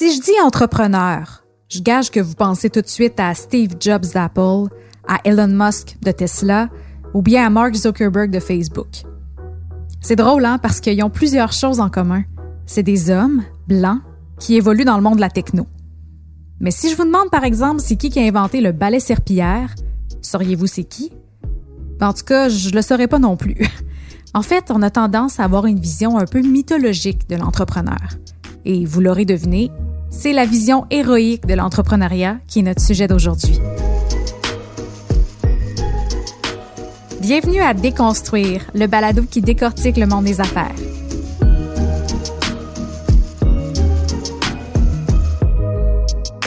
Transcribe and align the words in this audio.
Si 0.00 0.16
je 0.16 0.20
dis 0.22 0.40
entrepreneur, 0.42 1.44
je 1.68 1.82
gage 1.82 2.10
que 2.10 2.20
vous 2.20 2.32
pensez 2.32 2.70
tout 2.70 2.80
de 2.80 2.88
suite 2.88 3.20
à 3.20 3.34
Steve 3.34 3.72
Jobs 3.78 4.06
d'Apple, 4.14 4.74
à 5.06 5.18
Elon 5.26 5.48
Musk 5.48 5.98
de 6.02 6.10
Tesla 6.10 6.70
ou 7.12 7.20
bien 7.20 7.44
à 7.44 7.50
Mark 7.50 7.74
Zuckerberg 7.74 8.30
de 8.30 8.40
Facebook. 8.40 9.02
C'est 10.00 10.16
drôle, 10.16 10.46
hein, 10.46 10.56
parce 10.56 10.80
qu'ils 10.80 11.04
ont 11.04 11.10
plusieurs 11.10 11.52
choses 11.52 11.80
en 11.80 11.90
commun. 11.90 12.22
C'est 12.64 12.82
des 12.82 13.10
hommes 13.10 13.42
blancs 13.68 14.00
qui 14.38 14.56
évoluent 14.56 14.86
dans 14.86 14.96
le 14.96 15.02
monde 15.02 15.16
de 15.16 15.20
la 15.20 15.28
techno. 15.28 15.66
Mais 16.60 16.70
si 16.70 16.88
je 16.88 16.96
vous 16.96 17.04
demande 17.04 17.28
par 17.30 17.44
exemple 17.44 17.82
c'est 17.82 17.96
qui 17.96 18.08
qui 18.08 18.20
a 18.20 18.22
inventé 18.22 18.62
le 18.62 18.72
balai 18.72 19.00
serpillière, 19.00 19.74
sauriez-vous 20.22 20.66
c'est 20.66 20.84
qui? 20.84 21.12
Ben, 21.98 22.08
en 22.08 22.14
tout 22.14 22.24
cas, 22.24 22.48
je 22.48 22.70
le 22.70 22.80
saurais 22.80 23.06
pas 23.06 23.18
non 23.18 23.36
plus. 23.36 23.58
En 24.32 24.42
fait, 24.42 24.70
on 24.70 24.80
a 24.80 24.90
tendance 24.90 25.40
à 25.40 25.44
avoir 25.44 25.66
une 25.66 25.80
vision 25.80 26.16
un 26.16 26.24
peu 26.24 26.40
mythologique 26.40 27.28
de 27.28 27.34
l'entrepreneur. 27.34 27.98
Et 28.64 28.84
vous 28.84 29.00
l'aurez 29.00 29.24
deviné, 29.24 29.72
c'est 30.10 30.32
la 30.32 30.44
vision 30.44 30.86
héroïque 30.90 31.46
de 31.46 31.54
l'entrepreneuriat 31.54 32.38
qui 32.46 32.58
est 32.58 32.62
notre 32.62 32.82
sujet 32.82 33.06
d'aujourd'hui. 33.06 33.58
Bienvenue 37.20 37.60
à 37.60 37.74
Déconstruire, 37.74 38.62
le 38.74 38.86
balado 38.86 39.22
qui 39.22 39.40
décortique 39.40 39.96
le 39.96 40.06
monde 40.06 40.24
des 40.24 40.40
affaires. 40.40 40.74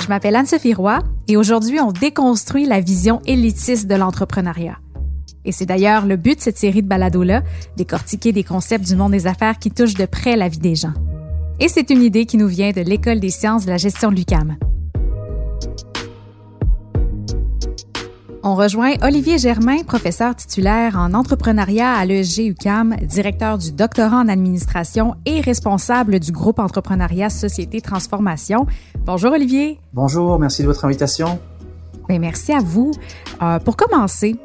Je 0.01 0.07
m'appelle 0.09 0.35
Anne-Sophie 0.35 0.73
Roy 0.73 0.99
et 1.29 1.37
aujourd'hui, 1.37 1.79
on 1.79 1.93
déconstruit 1.93 2.65
la 2.65 2.81
vision 2.81 3.21
élitiste 3.25 3.87
de 3.87 3.95
l'entrepreneuriat. 3.95 4.77
Et 5.45 5.51
c'est 5.51 5.65
d'ailleurs 5.65 6.05
le 6.05 6.17
but 6.17 6.37
de 6.37 6.41
cette 6.41 6.57
série 6.57 6.83
de 6.83 6.87
balados-là, 6.87 7.43
décortiquer 7.77 8.33
des 8.33 8.43
concepts 8.43 8.85
du 8.85 8.95
monde 8.95 9.11
des 9.11 9.27
affaires 9.27 9.59
qui 9.59 9.71
touchent 9.71 9.93
de 9.93 10.05
près 10.05 10.35
la 10.35 10.49
vie 10.49 10.59
des 10.59 10.75
gens. 10.75 10.93
Et 11.63 11.69
c'est 11.69 11.89
une 11.91 12.03
idée 12.03 12.25
qui 12.25 12.35
nous 12.35 12.49
vient 12.49 12.71
de 12.71 12.81
l'École 12.81 13.21
des 13.21 13.29
sciences 13.29 13.63
de 13.63 13.69
la 13.69 13.77
gestion 13.77 14.09
de 14.09 14.15
l'UCAM. 14.17 14.57
On 18.43 18.55
rejoint 18.55 18.95
Olivier 19.01 19.37
Germain, 19.37 19.81
professeur 19.83 20.35
titulaire 20.35 20.97
en 20.97 21.13
entrepreneuriat 21.13 21.93
à 21.93 22.03
l'ESG 22.03 22.47
UCAM, 22.47 22.97
directeur 23.03 23.57
du 23.57 23.71
doctorat 23.71 24.17
en 24.17 24.27
administration 24.27 25.15
et 25.25 25.39
responsable 25.39 26.19
du 26.19 26.33
groupe 26.33 26.59
entrepreneuriat 26.59 27.29
Société 27.29 27.79
Transformation. 27.79 28.67
Bonjour 29.05 29.31
Olivier. 29.31 29.79
Bonjour, 29.93 30.37
merci 30.39 30.63
de 30.63 30.67
votre 30.67 30.83
invitation. 30.83 31.39
Bien, 32.09 32.19
merci 32.19 32.51
à 32.51 32.59
vous. 32.59 32.91
Euh, 33.41 33.59
pour 33.59 33.77
commencer, 33.77 34.35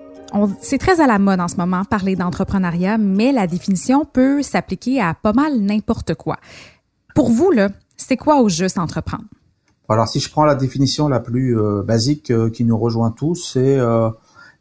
c'est 0.60 0.78
très 0.78 1.00
à 1.00 1.08
la 1.08 1.18
mode 1.18 1.40
en 1.40 1.48
ce 1.48 1.56
moment 1.56 1.84
parler 1.84 2.14
d'entrepreneuriat, 2.14 2.96
mais 2.96 3.32
la 3.32 3.48
définition 3.48 4.04
peut 4.04 4.40
s'appliquer 4.42 5.00
à 5.00 5.14
pas 5.14 5.32
mal 5.32 5.58
n'importe 5.58 6.14
quoi. 6.14 6.36
Pour 7.18 7.32
vous, 7.32 7.50
là, 7.50 7.70
c'est 7.96 8.16
quoi 8.16 8.40
au 8.42 8.48
juste 8.48 8.78
entreprendre? 8.78 9.24
Alors, 9.88 10.06
si 10.06 10.20
je 10.20 10.30
prends 10.30 10.44
la 10.44 10.54
définition 10.54 11.08
la 11.08 11.18
plus 11.18 11.58
euh, 11.58 11.82
basique 11.82 12.30
euh, 12.30 12.48
qui 12.48 12.62
nous 12.62 12.78
rejoint 12.78 13.10
tous, 13.10 13.54
c'est 13.54 13.76
euh, 13.76 14.08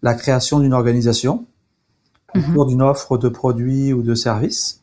la 0.02 0.16
création 0.16 0.60
d'une 0.60 0.74
organisation 0.74 1.46
autour 2.34 2.66
d'une 2.66 2.82
offre 2.82 3.20
de 3.20 3.30
produits 3.30 3.94
ou 3.94 4.02
de 4.02 4.16
services. 4.16 4.82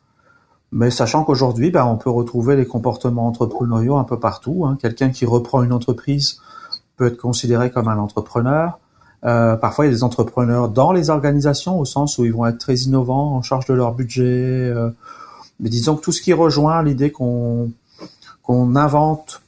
Mais 0.70 0.92
sachant 0.92 1.24
qu'aujourd'hui, 1.24 1.72
ben, 1.72 1.84
on 1.84 1.96
peut 1.96 2.10
retrouver 2.10 2.54
les 2.54 2.64
comportements 2.64 3.26
entrepreneuriaux 3.26 3.96
un 3.96 4.04
peu 4.04 4.20
partout. 4.20 4.64
Hein. 4.64 4.78
Quelqu'un 4.80 5.10
qui 5.10 5.26
reprend 5.26 5.64
une 5.64 5.72
entreprise 5.72 6.38
peut 6.96 7.08
être 7.08 7.16
considéré 7.16 7.72
comme 7.72 7.88
un 7.88 7.98
entrepreneur. 7.98 8.78
Parfois, 9.22 9.86
il 9.86 9.88
y 9.88 9.90
a 9.90 9.96
des 9.96 10.04
entrepreneurs 10.04 10.68
dans 10.68 10.92
les 10.92 11.10
organisations 11.10 11.80
au 11.80 11.84
sens 11.84 12.18
où 12.18 12.24
ils 12.24 12.32
vont 12.32 12.46
être 12.46 12.58
très 12.58 12.76
innovants, 12.76 13.34
en 13.34 13.42
charge 13.42 13.66
de 13.66 13.74
leur 13.74 13.94
budget. 13.94 14.22
Euh, 14.22 14.90
mais 15.60 15.68
disons 15.68 15.96
que 15.96 16.02
tout 16.02 16.12
ce 16.12 16.22
qui 16.22 16.32
rejoint 16.32 16.82
l'idée 16.82 17.10
qu'on 17.10 17.70
qu'on 18.42 18.76
invente 18.76 19.42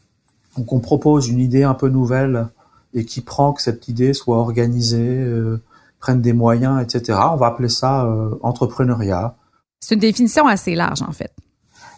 ou 0.56 0.64
qu'on 0.64 0.80
propose 0.80 1.28
une 1.28 1.38
idée 1.38 1.62
un 1.62 1.74
peu 1.74 1.88
nouvelle 1.88 2.48
et 2.94 3.04
qui 3.04 3.20
prend 3.20 3.52
que 3.52 3.60
cette 3.60 3.88
idée 3.88 4.14
soit 4.14 4.38
organisée, 4.38 5.18
euh, 5.18 5.60
prenne 6.00 6.22
des 6.22 6.32
moyens, 6.32 6.82
etc. 6.82 7.18
On 7.30 7.36
va 7.36 7.48
appeler 7.48 7.68
ça 7.68 8.06
euh, 8.06 8.30
entrepreneuriat. 8.42 9.34
C'est 9.80 9.94
une 9.94 10.00
définition 10.00 10.46
assez 10.46 10.74
large 10.74 11.02
en 11.02 11.12
fait. 11.12 11.32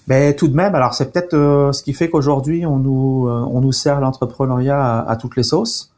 Mais 0.09 0.35
tout 0.35 0.49
de 0.49 0.57
même, 0.57 0.75
alors 0.75 0.95
c'est 0.95 1.13
peut-être 1.13 1.35
euh, 1.35 1.73
ce 1.73 1.83
qui 1.83 1.93
fait 1.93 2.11
qu'aujourd'hui 2.11 2.67
on 2.67 2.79
nous 2.79 3.29
on 3.29 3.61
nous 3.61 3.73
sert 3.73 4.01
l'entrepreneuriat 4.01 4.81
à, 4.81 5.09
à, 5.09 5.17
toutes 5.17 5.37
les 5.37 5.43
sauces. 5.43 5.93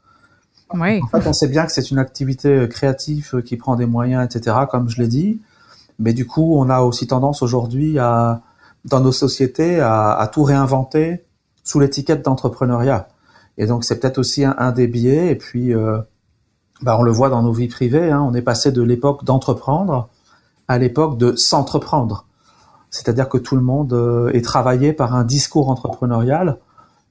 Oui. 0.74 1.00
En 1.02 1.06
fait, 1.08 1.26
on 1.26 1.32
sait 1.32 1.48
bien 1.48 1.66
que 1.66 1.72
c'est 1.72 1.90
une 1.90 1.98
activité 1.98 2.68
créative 2.68 3.42
qui 3.44 3.56
prend 3.56 3.74
des 3.74 3.86
moyens, 3.86 4.24
etc., 4.24 4.56
comme 4.70 4.88
je 4.88 5.02
l'ai 5.02 5.08
dit. 5.08 5.40
Mais 6.00 6.12
du 6.12 6.26
coup, 6.26 6.56
on 6.58 6.68
a 6.68 6.80
aussi 6.80 7.06
tendance 7.06 7.42
aujourd'hui 7.42 7.98
à, 7.98 8.40
dans 8.84 9.00
nos 9.00 9.12
sociétés, 9.12 9.80
à, 9.80 10.28
tout 10.32 10.42
réinventer 10.42 11.24
sous 11.62 11.78
l'étiquette 11.78 12.24
d'entrepreneuriat. 12.24 13.08
Et 13.58 13.66
donc, 13.66 13.84
c'est 13.84 14.00
peut-être 14.00 14.18
aussi 14.18 14.44
un, 14.44 14.72
des 14.72 14.88
biais. 14.88 15.30
Et 15.30 15.36
puis, 15.36 15.74
euh, 15.74 15.98
bah, 16.82 16.96
on 16.98 17.02
le 17.02 17.12
voit 17.12 17.28
dans 17.28 17.42
nos 17.42 17.52
vies 17.52 17.68
privées. 17.68 18.10
Hein, 18.10 18.26
on 18.26 18.34
est 18.34 18.42
passé 18.42 18.72
de 18.72 18.82
l'époque 18.82 19.24
d'entreprendre 19.24 20.08
à 20.66 20.78
l'époque 20.78 21.18
de 21.18 21.36
s'entreprendre. 21.36 22.26
C'est-à-dire 22.90 23.28
que 23.28 23.38
tout 23.38 23.54
le 23.54 23.62
monde 23.62 23.92
euh, 23.92 24.30
est 24.32 24.44
travaillé 24.44 24.92
par 24.92 25.14
un 25.14 25.24
discours 25.24 25.68
entrepreneurial 25.68 26.58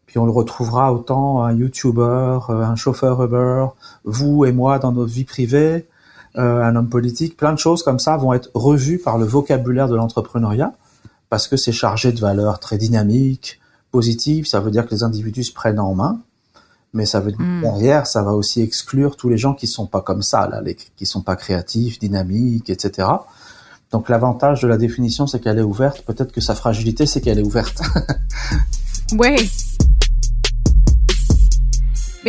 puis 0.10 0.18
on 0.18 0.26
le 0.26 0.32
retrouvera 0.32 0.92
autant 0.92 1.44
un 1.44 1.54
YouTuber, 1.54 2.40
euh, 2.50 2.64
un 2.64 2.76
chauffeur 2.76 3.24
Uber, 3.24 3.68
vous 4.06 4.44
et 4.44 4.52
moi 4.52 4.80
dans 4.80 4.92
notre 4.92 5.12
vie 5.12 5.24
privée, 5.24 5.76
euh, 5.76 5.82
un 6.36 6.76
homme 6.76 6.90
politique, 6.90 7.36
plein 7.36 7.54
de 7.54 7.60
choses 7.60 7.84
comme 7.84 8.00
ça 8.00 8.18
vont 8.18 8.34
être 8.34 8.50
revues 8.54 9.00
par 9.00 9.18
le 9.18 9.26
vocabulaire 9.26 9.88
de 9.88 9.96
l'entrepreneuriat 9.96 10.74
parce 11.30 11.48
que 11.48 11.58
c'est 11.58 11.72
chargé 11.72 12.12
de 12.12 12.20
valeurs 12.20 12.60
très 12.60 12.78
dynamiques, 12.78 13.60
positives. 13.92 14.48
Ça 14.48 14.60
veut 14.60 14.72
dire 14.72 14.86
que 14.86 14.94
les 14.94 15.04
individus 15.04 15.46
se 15.46 15.54
prennent 15.54 15.80
en 15.80 15.94
main, 15.94 16.20
mais 16.94 17.06
ça 17.06 17.20
veut 17.20 17.32
dire 17.32 17.40
mm. 17.40 17.62
derrière, 17.62 18.08
ça 18.08 18.24
va 18.24 18.32
aussi 18.32 18.62
exclure 18.62 19.16
tous 19.16 19.30
les 19.30 19.38
gens 19.38 19.54
qui 19.54 19.68
sont 19.68 19.86
pas 19.86 20.02
comme 20.02 20.24
ça, 20.24 20.48
là, 20.48 20.62
les, 20.62 20.76
qui 20.76 21.06
sont 21.06 21.22
pas 21.22 21.36
créatifs, 21.36 22.00
dynamiques, 22.00 22.70
etc. 22.70 23.08
Donc 23.92 24.10
l'avantage 24.10 24.62
de 24.62 24.68
la 24.68 24.78
définition, 24.78 25.28
c'est 25.28 25.40
qu'elle 25.40 25.60
est 25.60 25.64
ouverte. 25.64 26.02
Peut-être 26.02 26.32
que 26.32 26.42
sa 26.42 26.56
fragilité, 26.56 27.06
c'est 27.06 27.22
qu'elle 27.22 27.40
est 27.40 27.46
ouverte. 27.46 27.82
oui, 29.14 29.50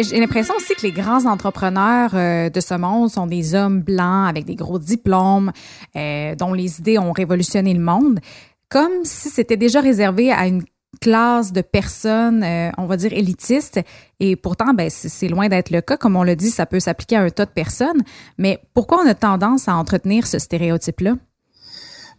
j'ai 0.02 0.20
l'impression 0.20 0.54
aussi 0.56 0.74
que 0.74 0.82
les 0.82 0.92
grands 0.92 1.26
entrepreneurs 1.26 2.10
euh, 2.14 2.50
de 2.50 2.60
ce 2.60 2.74
monde 2.74 3.10
sont 3.10 3.26
des 3.26 3.54
hommes 3.54 3.80
blancs 3.80 4.28
avec 4.28 4.44
des 4.44 4.54
gros 4.54 4.78
diplômes, 4.78 5.52
euh, 5.96 6.34
dont 6.34 6.52
les 6.52 6.78
idées 6.78 6.98
ont 6.98 7.12
révolutionné 7.12 7.74
le 7.74 7.80
monde, 7.80 8.20
comme 8.68 9.04
si 9.04 9.28
c'était 9.28 9.56
déjà 9.56 9.80
réservé 9.80 10.32
à 10.32 10.46
une 10.46 10.62
classe 11.00 11.52
de 11.52 11.60
personnes, 11.60 12.42
euh, 12.42 12.70
on 12.76 12.86
va 12.86 12.96
dire 12.96 13.12
élitistes. 13.12 13.80
Et 14.18 14.36
pourtant, 14.36 14.74
ben, 14.74 14.90
c'est 14.90 15.28
loin 15.28 15.48
d'être 15.48 15.70
le 15.70 15.80
cas. 15.80 15.96
Comme 15.96 16.16
on 16.16 16.24
le 16.24 16.36
dit, 16.36 16.50
ça 16.50 16.66
peut 16.66 16.80
s'appliquer 16.80 17.16
à 17.16 17.22
un 17.22 17.30
tas 17.30 17.46
de 17.46 17.50
personnes. 17.50 18.02
Mais 18.38 18.60
pourquoi 18.74 19.02
on 19.02 19.08
a 19.08 19.14
tendance 19.14 19.68
à 19.68 19.74
entretenir 19.74 20.26
ce 20.26 20.38
stéréotype-là? 20.38 21.14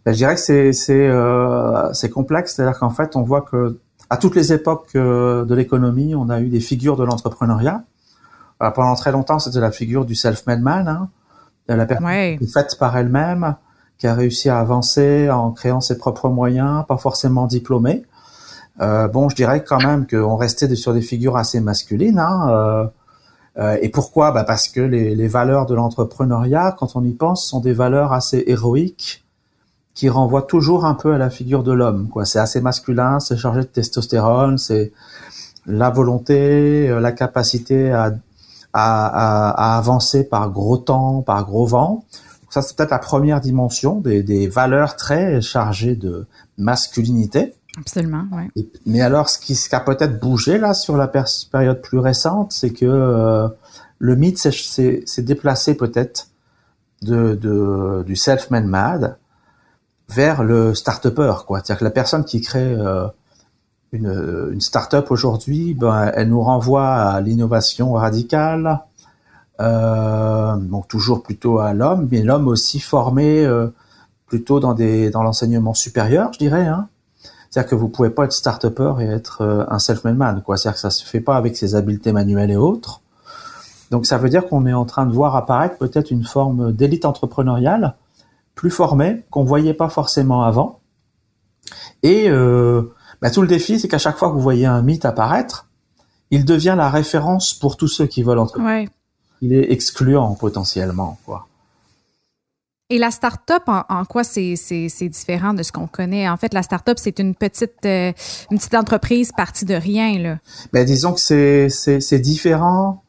Ben, 0.04 0.12
je 0.12 0.16
dirais 0.16 0.34
que 0.34 1.92
c'est 1.94 2.10
complexe. 2.10 2.54
C'est-à-dire 2.54 2.78
qu'en 2.78 2.90
fait, 2.90 3.14
on 3.14 3.22
voit 3.22 3.42
que 3.42 3.78
à 4.12 4.18
toutes 4.18 4.36
les 4.36 4.52
époques 4.52 4.90
euh, 4.94 5.46
de 5.46 5.54
l'économie, 5.54 6.14
on 6.14 6.28
a 6.28 6.40
eu 6.40 6.48
des 6.48 6.60
figures 6.60 6.96
de 6.96 7.04
l'entrepreneuriat. 7.04 7.82
Pendant 8.58 8.94
très 8.94 9.10
longtemps, 9.10 9.40
c'était 9.40 9.58
la 9.58 9.72
figure 9.72 10.04
du 10.04 10.14
self-made 10.14 10.60
man, 10.60 10.86
hein, 10.86 11.08
la 11.66 11.84
personne 11.84 12.06
ouais. 12.06 12.36
qui 12.38 12.44
est 12.44 12.52
faite 12.52 12.76
par 12.78 12.96
elle-même, 12.96 13.56
qui 13.98 14.06
a 14.06 14.14
réussi 14.14 14.50
à 14.50 14.60
avancer 14.60 15.30
en 15.30 15.50
créant 15.50 15.80
ses 15.80 15.98
propres 15.98 16.28
moyens, 16.28 16.84
pas 16.86 16.96
forcément 16.96 17.46
diplômée. 17.46 18.04
Euh, 18.80 19.08
bon, 19.08 19.28
je 19.28 19.34
dirais 19.36 19.64
quand 19.64 19.80
même 19.80 20.06
qu'on 20.06 20.36
restait 20.36 20.72
sur 20.74 20.94
des 20.94 21.02
figures 21.02 21.36
assez 21.36 21.60
masculines. 21.60 22.18
Hein, 22.18 22.48
euh, 22.50 22.86
euh, 23.58 23.78
et 23.82 23.88
pourquoi? 23.88 24.32
Bah 24.32 24.44
Parce 24.44 24.68
que 24.68 24.80
les, 24.80 25.14
les 25.14 25.28
valeurs 25.28 25.66
de 25.66 25.74
l'entrepreneuriat, 25.74 26.76
quand 26.78 26.96
on 26.96 27.04
y 27.04 27.12
pense, 27.12 27.46
sont 27.46 27.60
des 27.60 27.72
valeurs 27.72 28.12
assez 28.12 28.44
héroïques, 28.46 29.21
qui 29.94 30.08
renvoie 30.08 30.42
toujours 30.42 30.84
un 30.84 30.94
peu 30.94 31.12
à 31.12 31.18
la 31.18 31.30
figure 31.30 31.62
de 31.62 31.72
l'homme. 31.72 32.08
Quoi, 32.08 32.24
c'est 32.24 32.38
assez 32.38 32.60
masculin, 32.60 33.20
c'est 33.20 33.36
chargé 33.36 33.60
de 33.60 33.66
testostérone, 33.66 34.58
c'est 34.58 34.92
la 35.66 35.90
volonté, 35.90 36.88
euh, 36.88 37.00
la 37.00 37.12
capacité 37.12 37.92
à, 37.92 38.14
à, 38.72 39.74
à, 39.74 39.78
avancer 39.78 40.24
par 40.24 40.50
gros 40.50 40.78
temps, 40.78 41.22
par 41.22 41.44
gros 41.44 41.66
vent. 41.66 42.04
Ça, 42.50 42.62
c'est 42.62 42.76
peut-être 42.76 42.90
la 42.90 42.98
première 42.98 43.40
dimension 43.40 44.00
des, 44.00 44.22
des, 44.22 44.46
valeurs 44.48 44.96
très 44.96 45.40
chargées 45.40 45.96
de 45.96 46.26
masculinité. 46.58 47.54
Absolument, 47.78 48.24
oui. 48.32 48.68
mais 48.84 49.00
alors, 49.00 49.30
ce 49.30 49.38
qui, 49.38 49.54
ce 49.54 49.70
qui 49.70 49.74
a 49.74 49.80
peut-être 49.80 50.20
bougé 50.20 50.58
là 50.58 50.74
sur 50.74 50.96
la 50.98 51.08
période 51.08 51.80
plus 51.80 51.98
récente, 51.98 52.52
c'est 52.52 52.70
que 52.70 52.84
euh, 52.84 53.48
le 53.98 54.16
mythe 54.16 54.38
s'est 54.38 55.04
déplacé 55.18 55.74
peut-être 55.74 56.28
de, 57.00 57.34
de, 57.34 58.02
du 58.06 58.16
self-made 58.16 58.66
mad 58.66 59.16
vers 60.14 60.42
le 60.42 60.74
start-upper. 60.74 61.34
C'est-à-dire 61.48 61.78
que 61.78 61.84
la 61.84 61.90
personne 61.90 62.24
qui 62.24 62.40
crée 62.40 62.74
euh, 62.74 63.06
une, 63.92 64.50
une 64.52 64.60
start-up 64.60 65.10
aujourd'hui, 65.10 65.74
ben, 65.74 66.10
elle 66.14 66.28
nous 66.28 66.42
renvoie 66.42 66.88
à 66.88 67.20
l'innovation 67.20 67.92
radicale, 67.92 68.80
euh, 69.60 70.56
donc 70.56 70.88
toujours 70.88 71.22
plutôt 71.22 71.58
à 71.58 71.72
l'homme, 71.74 72.08
mais 72.10 72.22
l'homme 72.22 72.48
aussi 72.48 72.80
formé 72.80 73.44
euh, 73.44 73.68
plutôt 74.26 74.60
dans 74.60 74.74
dans 74.74 75.22
l'enseignement 75.22 75.74
supérieur, 75.74 76.32
je 76.32 76.38
dirais. 76.38 76.66
Hein. 76.66 76.88
C'est-à-dire 77.50 77.70
que 77.70 77.74
vous 77.74 77.88
pouvez 77.88 78.10
pas 78.10 78.24
être 78.24 78.32
start-upper 78.32 78.94
et 79.00 79.04
être 79.04 79.42
euh, 79.42 79.64
un 79.68 79.78
self-made 79.78 80.16
man, 80.16 80.42
quoi. 80.42 80.56
C'est-à-dire 80.56 80.76
que 80.76 80.80
ça 80.80 80.90
se 80.90 81.04
fait 81.04 81.20
pas 81.20 81.36
avec 81.36 81.56
ses 81.56 81.74
habiletés 81.74 82.12
manuelles 82.12 82.50
et 82.50 82.56
autres. 82.56 83.02
Donc 83.90 84.06
ça 84.06 84.16
veut 84.16 84.30
dire 84.30 84.48
qu'on 84.48 84.64
est 84.66 84.72
en 84.72 84.86
train 84.86 85.04
de 85.04 85.12
voir 85.12 85.36
apparaître 85.36 85.76
peut-être 85.76 86.10
une 86.10 86.24
forme 86.24 86.72
d'élite 86.72 87.04
entrepreneuriale 87.04 87.94
plus 88.54 88.70
formée 88.70 89.24
qu'on 89.30 89.44
voyait 89.44 89.74
pas 89.74 89.88
forcément 89.88 90.42
avant. 90.42 90.80
Et 92.02 92.28
euh, 92.28 92.82
bah, 93.20 93.30
tout 93.30 93.42
le 93.42 93.48
défi, 93.48 93.78
c'est 93.78 93.88
qu'à 93.88 93.98
chaque 93.98 94.16
fois 94.16 94.28
que 94.28 94.34
vous 94.34 94.40
voyez 94.40 94.66
un 94.66 94.82
mythe 94.82 95.04
apparaître, 95.04 95.68
il 96.30 96.44
devient 96.44 96.74
la 96.76 96.90
référence 96.90 97.54
pour 97.54 97.76
tous 97.76 97.88
ceux 97.88 98.06
qui 98.06 98.22
veulent 98.22 98.38
entreprendre. 98.38 98.88
Il 99.40 99.52
est 99.52 99.72
excluant 99.72 100.34
potentiellement, 100.34 101.18
quoi. 101.24 101.46
Et 102.90 102.98
la 102.98 103.10
start-up, 103.10 103.62
en, 103.66 104.04
quoi 104.04 104.22
c'est 104.22 104.54
différent 105.08 105.54
de 105.54 105.62
ce 105.62 105.72
qu'on 105.72 105.86
connaît? 105.86 106.28
En 106.28 106.36
fait, 106.36 106.52
la 106.52 106.62
start-up, 106.62 106.98
c'est 107.00 107.18
une 107.20 107.34
petite 107.34 107.86
euh, 107.86 108.12
une 108.50 108.58
petite 108.58 108.74
entreprise 108.74 109.32
partie 109.32 109.64
de 109.64 109.74
rien. 109.74 110.18
Là. 110.18 110.38
Ben, 110.74 110.84
disons 110.84 111.14
que 111.14 111.20
c'est 111.70 112.18
différent. 112.18 113.02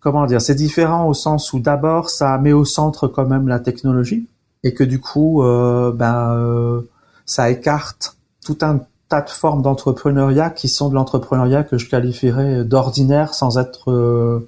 Comment 0.00 0.24
dire? 0.24 0.40
C'est 0.40 0.54
différent 0.54 1.06
au 1.06 1.12
sens 1.12 1.52
où 1.52 1.60
d'abord, 1.60 2.08
ça 2.08 2.38
met 2.38 2.54
au 2.54 2.64
centre 2.64 3.06
quand 3.06 3.26
même 3.26 3.48
la 3.48 3.60
technologie 3.60 4.26
et 4.64 4.74
que 4.74 4.84
du 4.84 5.00
coup, 5.00 5.42
euh, 5.42 5.92
ben, 5.92 6.32
euh, 6.34 6.82
ça 7.26 7.50
écarte 7.50 8.16
tout 8.44 8.58
un 8.62 8.80
tas 9.08 9.22
de 9.22 9.30
formes 9.30 9.62
d'entrepreneuriat 9.62 10.50
qui 10.50 10.68
sont 10.68 10.88
de 10.88 10.94
l'entrepreneuriat 10.94 11.64
que 11.64 11.78
je 11.78 11.88
qualifierais 11.88 12.64
d'ordinaire 12.64 13.34
sans 13.34 13.58
être, 13.58 14.42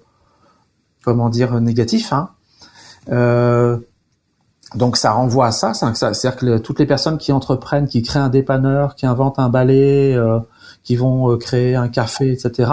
comment 1.02 1.30
dire, 1.30 1.58
négatif. 1.60 2.12
Hein. 2.12 2.30
Donc 4.74 4.96
ça 4.96 5.12
renvoie 5.12 5.46
à 5.46 5.52
ça, 5.52 5.74
c'est-à-dire 5.74 6.36
que 6.36 6.58
toutes 6.58 6.78
les 6.78 6.86
personnes 6.86 7.18
qui 7.18 7.32
entreprennent, 7.32 7.88
qui 7.88 8.02
créent 8.02 8.20
un 8.20 8.28
dépanneur, 8.28 8.94
qui 8.94 9.04
inventent 9.04 9.40
un 9.40 9.48
balai, 9.48 10.14
euh, 10.14 10.38
qui 10.84 10.94
vont 10.94 11.32
euh, 11.32 11.36
créer 11.36 11.74
un 11.74 11.88
café, 11.88 12.30
etc., 12.30 12.70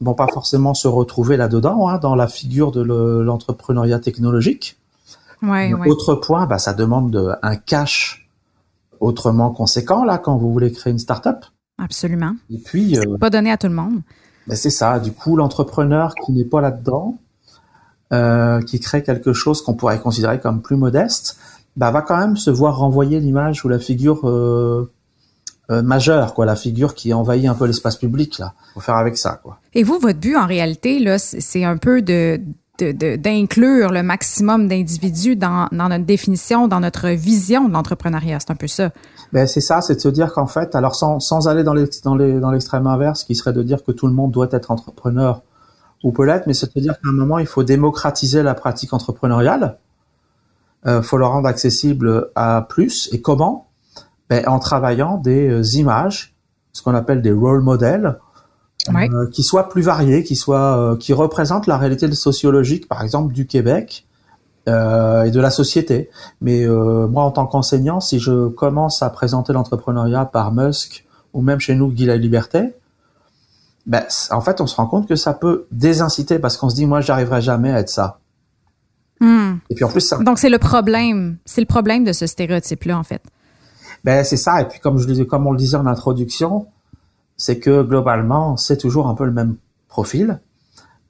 vont 0.00 0.14
pas 0.14 0.26
forcément 0.32 0.72
se 0.74 0.88
retrouver 0.88 1.36
là-dedans, 1.36 1.88
hein, 1.88 1.98
dans 1.98 2.14
la 2.14 2.28
figure 2.28 2.72
de 2.72 2.80
l'entrepreneuriat 2.80 3.98
technologique. 3.98 4.78
Ouais, 5.42 5.72
Autre 5.86 6.14
point, 6.14 6.46
bah, 6.46 6.58
ça 6.58 6.72
demande 6.72 7.38
un 7.42 7.56
cash 7.56 8.28
autrement 9.00 9.50
conséquent 9.50 10.04
là 10.04 10.18
quand 10.18 10.36
vous 10.36 10.52
voulez 10.52 10.70
créer 10.70 10.92
une 10.92 10.98
start-up. 10.98 11.44
Absolument. 11.78 12.36
Et 12.50 12.58
puis 12.58 12.98
euh, 12.98 13.18
pas 13.18 13.30
donné 13.30 13.50
à 13.50 13.56
tout 13.56 13.66
le 13.66 13.74
monde. 13.74 14.02
Ben 14.46 14.56
c'est 14.56 14.70
ça. 14.70 14.98
Du 14.98 15.12
coup, 15.12 15.36
l'entrepreneur 15.36 16.14
qui 16.14 16.32
n'est 16.32 16.44
pas 16.44 16.60
là-dedans, 16.60 17.18
euh, 18.12 18.60
qui 18.62 18.78
crée 18.78 19.02
quelque 19.02 19.32
chose 19.32 19.62
qu'on 19.62 19.74
pourrait 19.74 19.98
considérer 19.98 20.38
comme 20.38 20.62
plus 20.62 20.76
modeste, 20.76 21.38
bah, 21.76 21.90
va 21.90 22.02
quand 22.02 22.16
même 22.16 22.36
se 22.36 22.50
voir 22.50 22.76
renvoyer 22.76 23.20
l'image 23.20 23.64
ou 23.64 23.68
la 23.68 23.78
figure 23.78 24.28
euh, 24.28 24.92
euh, 25.70 25.82
majeure, 25.82 26.34
quoi, 26.34 26.44
la 26.44 26.56
figure 26.56 26.94
qui 26.94 27.14
envahit 27.14 27.46
un 27.46 27.54
peu 27.54 27.66
l'espace 27.66 27.96
public. 27.96 28.38
Là, 28.38 28.52
faut 28.74 28.80
faire 28.80 28.96
avec 28.96 29.16
ça, 29.16 29.40
quoi. 29.42 29.58
Et 29.72 29.82
vous, 29.82 29.98
votre 29.98 30.18
but 30.18 30.36
en 30.36 30.46
réalité, 30.46 30.98
là, 30.98 31.18
c'est 31.18 31.64
un 31.64 31.76
peu 31.76 32.02
de 32.02 32.40
d'inclure 32.82 33.92
le 33.92 34.02
maximum 34.02 34.68
d'individus 34.68 35.36
dans, 35.36 35.68
notre 35.72 36.04
définition, 36.04 36.68
dans 36.68 36.80
notre 36.80 37.08
vision 37.08 37.68
de 37.68 37.72
l'entrepreneuriat. 37.72 38.38
C'est 38.40 38.50
un 38.50 38.56
peu 38.56 38.66
ça. 38.66 38.90
Ben 39.32 39.46
c'est 39.46 39.60
ça, 39.60 39.80
c'est 39.80 39.94
de 39.94 40.00
se 40.00 40.08
dire 40.08 40.32
qu'en 40.32 40.46
fait, 40.46 40.74
alors 40.74 40.94
sans, 40.94 41.48
aller 41.48 41.64
dans 41.64 41.74
l'extrême 41.74 42.86
inverse, 42.86 43.24
qui 43.24 43.34
serait 43.34 43.52
de 43.52 43.62
dire 43.62 43.82
que 43.84 43.92
tout 43.92 44.06
le 44.06 44.12
monde 44.12 44.30
doit 44.32 44.48
être 44.50 44.70
entrepreneur 44.70 45.42
ou 46.02 46.12
peut-être, 46.12 46.46
mais 46.46 46.54
c'est-à-dire 46.54 46.94
qu'à 47.00 47.08
un 47.08 47.12
moment, 47.12 47.38
il 47.38 47.46
faut 47.46 47.62
démocratiser 47.62 48.42
la 48.42 48.54
pratique 48.54 48.92
entrepreneuriale. 48.92 49.78
Euh, 50.86 51.00
faut 51.00 51.16
le 51.16 51.26
rendre 51.26 51.46
accessible 51.46 52.30
à 52.34 52.66
plus. 52.68 53.08
Et 53.12 53.20
comment? 53.20 53.68
Ben, 54.28 54.46
En 54.48 54.58
travaillant 54.58 55.18
des 55.18 55.48
euh, 55.48 55.62
images, 55.76 56.34
ce 56.72 56.82
qu'on 56.82 56.94
appelle 56.94 57.22
des 57.22 57.32
role 57.32 57.62
models, 57.62 58.18
euh, 58.88 59.28
qui 59.30 59.42
soient 59.42 59.68
plus 59.68 59.82
variés, 59.82 60.24
qui 60.24 60.34
soient, 60.34 60.76
euh, 60.76 60.96
qui 60.96 61.12
représentent 61.12 61.66
la 61.66 61.78
réalité 61.78 62.10
sociologique, 62.12 62.88
par 62.88 63.02
exemple, 63.02 63.32
du 63.32 63.46
Québec 63.46 64.06
euh, 64.68 65.22
et 65.22 65.30
de 65.30 65.40
la 65.40 65.50
société. 65.50 66.10
Mais 66.40 66.66
moi, 66.66 67.24
en 67.24 67.30
tant 67.30 67.46
qu'enseignant, 67.46 68.00
si 68.00 68.18
je 68.18 68.48
commence 68.48 69.02
à 69.02 69.10
présenter 69.10 69.52
l'entrepreneuriat 69.52 70.24
par 70.24 70.52
Musk 70.52 71.04
ou 71.32 71.42
même 71.42 71.60
chez 71.60 71.74
nous 71.74 71.88
Guy 71.88 72.06
la 72.06 72.16
Liberté, 72.16 72.74
ben, 73.86 74.04
en 74.30 74.40
fait, 74.40 74.60
on 74.60 74.66
se 74.66 74.76
rend 74.76 74.86
compte 74.86 75.08
que 75.08 75.16
ça 75.16 75.32
peut 75.32 75.66
désinciter 75.72 76.38
parce 76.38 76.56
qu'on 76.56 76.70
se 76.70 76.74
dit, 76.74 76.86
moi, 76.86 77.00
j'arriverai 77.00 77.40
jamais 77.40 77.72
à 77.72 77.80
être 77.80 77.88
ça. 77.88 78.18
Hmm. 79.20 79.54
Et 79.70 79.74
puis 79.74 79.84
en 79.84 79.88
plus, 79.88 80.00
ça... 80.00 80.18
donc 80.18 80.40
c'est 80.40 80.48
le 80.48 80.58
problème, 80.58 81.36
c'est 81.44 81.60
le 81.60 81.66
problème 81.66 82.02
de 82.02 82.12
ce 82.12 82.26
stéréotype-là, 82.26 82.98
en 82.98 83.04
fait. 83.04 83.22
Ben 84.04 84.24
c'est 84.24 84.36
ça. 84.36 84.60
Et 84.60 84.64
puis 84.66 84.80
comme 84.80 84.98
je 84.98 85.22
comme 85.22 85.46
on 85.46 85.52
le 85.52 85.58
disait 85.58 85.76
en 85.76 85.86
introduction, 85.86 86.66
c'est 87.42 87.58
que 87.58 87.82
globalement, 87.82 88.56
c'est 88.56 88.76
toujours 88.76 89.08
un 89.08 89.14
peu 89.14 89.24
le 89.24 89.32
même 89.32 89.56
profil. 89.88 90.38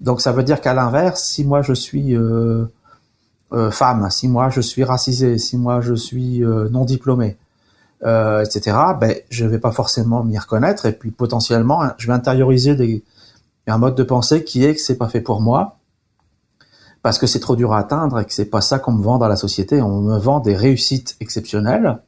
Donc 0.00 0.22
ça 0.22 0.32
veut 0.32 0.42
dire 0.42 0.62
qu'à 0.62 0.72
l'inverse, 0.72 1.22
si 1.24 1.44
moi 1.44 1.60
je 1.60 1.74
suis 1.74 2.16
euh, 2.16 2.64
euh, 3.52 3.70
femme, 3.70 4.08
si 4.08 4.28
moi 4.28 4.48
je 4.48 4.62
suis 4.62 4.82
racisé, 4.82 5.36
si 5.36 5.58
moi 5.58 5.82
je 5.82 5.92
suis 5.92 6.42
euh, 6.42 6.70
non 6.70 6.86
diplômé, 6.86 7.36
etc., 8.00 8.78
ben, 8.98 9.14
je 9.28 9.44
vais 9.44 9.58
pas 9.58 9.72
forcément 9.72 10.24
m'y 10.24 10.38
reconnaître 10.38 10.86
et 10.86 10.92
puis 10.92 11.10
potentiellement, 11.10 11.82
je 11.98 12.06
vais 12.06 12.14
intérioriser 12.14 13.04
un 13.66 13.76
mode 13.76 13.94
de 13.94 14.02
pensée 14.02 14.42
qui 14.42 14.64
est 14.64 14.74
que 14.74 14.80
c'est 14.80 14.96
pas 14.96 15.08
fait 15.08 15.20
pour 15.20 15.42
moi 15.42 15.76
parce 17.02 17.18
que 17.18 17.26
c'est 17.26 17.40
trop 17.40 17.56
dur 17.56 17.74
à 17.74 17.78
atteindre 17.80 18.20
et 18.20 18.24
que 18.24 18.32
c'est 18.32 18.46
pas 18.46 18.62
ça 18.62 18.78
qu'on 18.78 18.92
me 18.92 19.02
vend 19.02 19.18
dans 19.18 19.28
la 19.28 19.36
société. 19.36 19.82
On 19.82 20.00
me 20.00 20.18
vend 20.18 20.40
des 20.40 20.56
réussites 20.56 21.14
exceptionnelles 21.20 21.98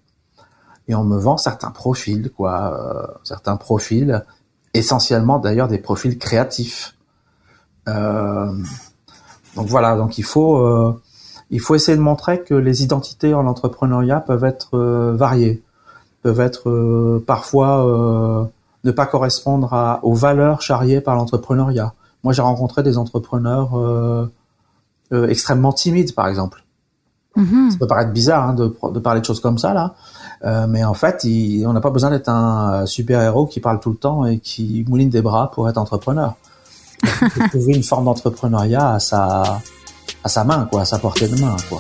et 0.89 0.95
on 0.95 1.05
me 1.05 1.19
vend 1.19 1.37
certains 1.37 1.71
profils, 1.71 2.31
quoi, 2.31 2.79
euh, 2.79 3.07
certains 3.23 3.57
profils, 3.57 4.25
essentiellement 4.75 5.39
d'ailleurs 5.39 5.69
des 5.69 5.79
profils 5.79 6.19
créatifs. 6.19 6.95
Euh, 7.89 8.53
donc 9.57 9.69
voilà, 9.69 9.97
donc 9.97 10.19
il 10.19 10.25
faut 10.25 10.59
euh, 10.59 11.01
il 11.51 11.61
faut 11.61 11.75
essayer 11.75 11.97
de 11.97 12.03
montrer 12.03 12.43
que 12.43 12.55
les 12.55 12.83
identités 12.83 13.35
en 13.35 13.47
entrepreneuriat 13.47 14.21
peuvent 14.21 14.45
être 14.45 14.79
variées 15.15 15.63
peuvent 16.25 16.41
être 16.41 16.71
euh, 16.71 17.23
parfois 17.25 17.87
euh, 17.87 18.45
ne 18.83 18.91
pas 18.91 19.07
correspondre 19.07 20.01
aux 20.03 20.15
valeurs 20.15 20.63
charriées 20.63 21.03
par 21.03 21.15
l'entrepreneuriat. 21.15 21.93
Moi, 22.25 22.33
j'ai 22.33 22.43
rencontré 22.43 22.83
des 22.83 22.97
entrepreneurs 22.97 24.29
extrêmement 25.13 25.73
timides, 25.73 26.15
par 26.15 26.27
exemple. 26.29 26.65
Mm-hmm. 27.37 27.71
Ça 27.73 27.79
peut 27.79 27.87
paraître 27.87 28.13
bizarre 28.13 28.49
hein, 28.49 28.55
de, 28.55 28.99
parler 28.99 29.21
de 29.21 29.27
choses 29.27 29.41
comme 29.41 29.59
ça 29.59 29.75
là, 29.75 29.95
mais 30.43 30.85
en 30.85 30.95
fait, 30.95 31.27
on 31.67 31.73
n'a 31.73 31.81
pas 31.81 31.91
besoin 31.91 32.11
d'être 32.11 32.29
un 32.29 32.87
super 32.87 33.21
héros 33.23 33.47
qui 33.47 33.61
parle 33.61 33.81
tout 33.81 33.91
le 33.91 33.97
temps 33.97 34.27
et 34.27 34.39
qui 34.39 34.85
mouline 34.89 35.09
des 35.09 35.23
bras 35.23 35.51
pour 35.51 35.69
être 35.69 35.79
entrepreneur. 35.79 36.35
Il 37.03 37.09
faut 37.09 37.49
trouver 37.49 37.75
une 37.75 37.83
forme 37.83 38.05
d'entrepreneuriat 38.05 38.95
à 38.95 38.99
sa 38.99 39.61
à 40.23 40.29
sa 40.29 40.45
main, 40.45 40.67
quoi, 40.71 40.83
à 40.83 40.85
sa 40.85 40.99
portée 40.99 41.29
de 41.29 41.39
main, 41.39 41.57
quoi. 41.69 41.79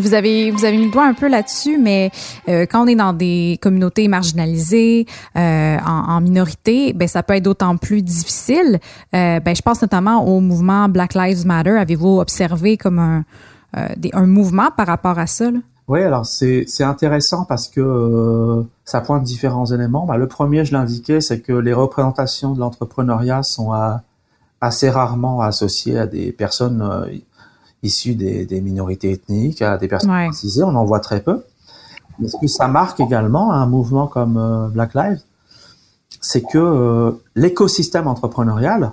Vous 0.00 0.14
avez 0.14 0.50
vous 0.50 0.64
avez 0.64 0.76
mis 0.76 0.86
le 0.86 0.90
doigt 0.90 1.06
un 1.06 1.14
peu 1.14 1.28
là-dessus, 1.28 1.78
mais 1.78 2.10
euh, 2.48 2.66
quand 2.66 2.84
on 2.84 2.86
est 2.86 2.94
dans 2.94 3.12
des 3.12 3.58
communautés 3.62 4.08
marginalisées, 4.08 5.06
euh, 5.36 5.76
en, 5.84 6.20
minorité, 6.20 6.92
ben 6.92 7.08
ça 7.08 7.22
peut 7.22 7.34
être 7.34 7.42
d'autant 7.42 7.76
plus 7.76 8.02
difficile. 8.02 8.78
Euh, 9.14 9.40
ben 9.40 9.54
je 9.54 9.62
pense 9.62 9.82
notamment 9.82 10.24
au 10.24 10.40
mouvement 10.40 10.88
Black 10.88 11.14
Lives 11.14 11.46
Matter. 11.46 11.70
Avez-vous 11.70 12.20
observé 12.20 12.76
comme 12.76 12.98
un 12.98 13.24
un 14.14 14.26
mouvement 14.26 14.70
par 14.74 14.86
rapport 14.86 15.18
à 15.18 15.26
ça? 15.26 15.50
Oui, 15.88 16.02
alors 16.02 16.24
c'est 16.24 16.64
c'est 16.66 16.84
intéressant 16.84 17.44
parce 17.44 17.68
que 17.68 18.64
ça 18.84 19.02
pointe 19.02 19.22
différents 19.22 19.66
éléments. 19.66 20.06
Ben, 20.06 20.16
le 20.16 20.26
premier, 20.26 20.64
je 20.64 20.72
l'indiquais, 20.72 21.20
c'est 21.20 21.40
que 21.40 21.52
les 21.52 21.74
représentations 21.74 22.52
de 22.54 22.60
l'entrepreneuriat 22.60 23.42
sont 23.42 23.72
assez 24.60 24.88
rarement 24.88 25.42
associées 25.42 25.98
à 25.98 26.06
des 26.06 26.32
personnes 26.32 26.82
issus 27.82 28.14
des, 28.14 28.46
des, 28.46 28.60
minorités 28.60 29.12
ethniques, 29.12 29.62
à 29.62 29.76
des 29.78 29.88
personnes 29.88 30.10
racisées, 30.10 30.62
on 30.62 30.74
en 30.74 30.84
voit 30.84 31.00
très 31.00 31.20
peu. 31.20 31.44
Mais 32.18 32.28
ce 32.28 32.36
que 32.40 32.46
ça 32.46 32.68
marque 32.68 33.00
également 33.00 33.52
un 33.52 33.66
mouvement 33.66 34.06
comme 34.06 34.36
euh, 34.36 34.68
Black 34.68 34.94
Lives, 34.94 35.22
c'est 36.20 36.42
que 36.42 36.58
euh, 36.58 37.12
l'écosystème 37.34 38.08
entrepreneurial, 38.08 38.92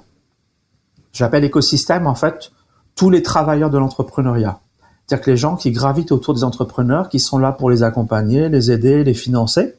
j'appelle 1.14 1.44
écosystème 1.44 2.08
en 2.08 2.16
fait 2.16 2.52
tous 2.96 3.10
les 3.10 3.24
travailleurs 3.24 3.70
de 3.70 3.78
l'entrepreneuriat. 3.78 4.60
C'est-à-dire 5.06 5.26
que 5.26 5.32
les 5.32 5.38
gens 5.38 5.56
qui 5.56 5.72
gravitent 5.72 6.12
autour 6.12 6.34
des 6.34 6.44
entrepreneurs, 6.44 7.10
qui 7.10 7.20
sont 7.20 7.38
là 7.38 7.52
pour 7.52 7.70
les 7.70 7.84
accompagner, 7.84 8.50
les 8.50 8.72
aider, 8.72 9.04
les 9.04 9.14
financer, 9.14 9.76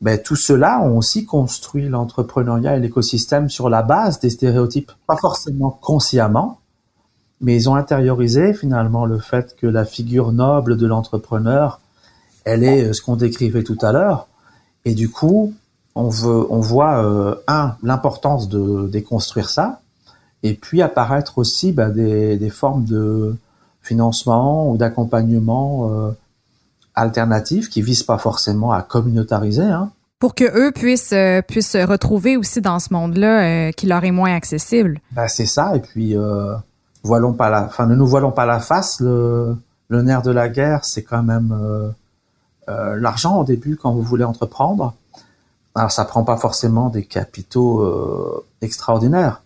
ben, 0.00 0.20
tout 0.20 0.36
cela 0.36 0.80
ont 0.80 0.96
aussi 0.96 1.26
construit 1.26 1.88
l'entrepreneuriat 1.88 2.76
et 2.76 2.80
l'écosystème 2.80 3.50
sur 3.50 3.68
la 3.68 3.82
base 3.82 4.18
des 4.18 4.30
stéréotypes, 4.30 4.92
pas 5.06 5.16
forcément 5.16 5.70
consciemment, 5.70 6.59
mais 7.40 7.56
ils 7.56 7.68
ont 7.70 7.74
intériorisé 7.74 8.54
finalement 8.54 9.06
le 9.06 9.18
fait 9.18 9.56
que 9.56 9.66
la 9.66 9.84
figure 9.84 10.32
noble 10.32 10.76
de 10.76 10.86
l'entrepreneur, 10.86 11.80
elle 12.44 12.64
est 12.64 12.84
euh, 12.84 12.92
ce 12.92 13.02
qu'on 13.02 13.16
décrivait 13.16 13.62
tout 13.62 13.78
à 13.82 13.92
l'heure, 13.92 14.26
et 14.84 14.94
du 14.94 15.08
coup, 15.10 15.54
on 15.94 16.08
veut, 16.08 16.46
on 16.50 16.60
voit 16.60 17.04
euh, 17.04 17.34
un 17.46 17.76
l'importance 17.82 18.48
de 18.48 18.88
déconstruire 18.88 19.50
ça, 19.50 19.80
et 20.42 20.54
puis 20.54 20.82
apparaître 20.82 21.38
aussi 21.38 21.72
bah, 21.72 21.90
des, 21.90 22.36
des, 22.36 22.50
formes 22.50 22.84
de 22.84 23.36
financement 23.82 24.70
ou 24.70 24.78
d'accompagnement 24.78 25.90
euh, 25.90 26.10
alternatif 26.94 27.68
qui 27.68 27.82
vise 27.82 28.02
pas 28.02 28.18
forcément 28.18 28.72
à 28.72 28.82
communautariser. 28.82 29.64
Hein. 29.64 29.90
Pour 30.18 30.34
que 30.34 30.44
eux 30.44 30.70
puissent 30.70 31.14
euh, 31.14 31.40
puissent 31.40 31.70
se 31.70 31.86
retrouver 31.86 32.36
aussi 32.36 32.60
dans 32.60 32.78
ce 32.78 32.92
monde-là 32.92 33.42
euh, 33.42 33.72
qui 33.72 33.86
leur 33.86 34.04
est 34.04 34.10
moins 34.10 34.34
accessible. 34.34 35.00
Ben, 35.12 35.28
c'est 35.28 35.46
ça. 35.46 35.74
Et 35.76 35.80
puis 35.80 36.14
euh, 36.14 36.54
voilons 37.02 37.32
pas 37.32 37.50
la, 37.50 37.64
enfin 37.64 37.86
ne 37.86 37.94
nous 37.94 38.06
voilons 38.06 38.32
pas 38.32 38.46
la 38.46 38.60
face. 38.60 39.00
Le, 39.00 39.56
le 39.88 40.02
nerf 40.02 40.22
de 40.22 40.30
la 40.30 40.48
guerre, 40.48 40.84
c'est 40.84 41.02
quand 41.02 41.22
même 41.22 41.92
l'argent 42.68 43.40
au 43.40 43.44
début 43.44 43.76
quand 43.76 43.90
vous 43.92 44.02
voulez 44.02 44.22
entreprendre. 44.22 44.94
Alors 45.74 45.90
ça 45.90 46.04
prend 46.04 46.22
pas 46.22 46.36
forcément 46.36 46.88
des 46.88 47.04
capitaux 47.04 48.44
extraordinaires, 48.62 49.42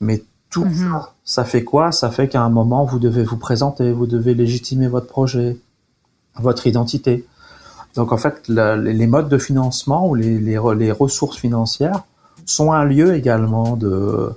mais 0.00 0.24
tout 0.50 0.64
mm-hmm. 0.64 0.90
ça, 0.90 1.12
ça 1.24 1.44
fait 1.44 1.62
quoi? 1.62 1.92
Ça 1.92 2.10
fait 2.10 2.28
qu'à 2.28 2.42
un 2.42 2.48
moment 2.48 2.84
vous 2.84 2.98
devez 2.98 3.22
vous 3.22 3.36
présenter, 3.36 3.92
vous 3.92 4.06
devez 4.06 4.34
légitimer 4.34 4.88
votre 4.88 5.06
projet, 5.06 5.56
votre 6.36 6.66
identité. 6.66 7.24
Donc 7.94 8.12
en 8.12 8.18
fait, 8.18 8.48
les 8.48 9.06
modes 9.06 9.28
de 9.28 9.38
financement 9.38 10.06
ou 10.06 10.14
les, 10.14 10.38
les, 10.38 10.60
les, 10.76 10.92
ressources 10.92 11.38
financières 11.38 12.02
sont 12.44 12.72
un 12.72 12.84
lieu 12.84 13.14
également 13.14 13.76
de, 13.76 14.32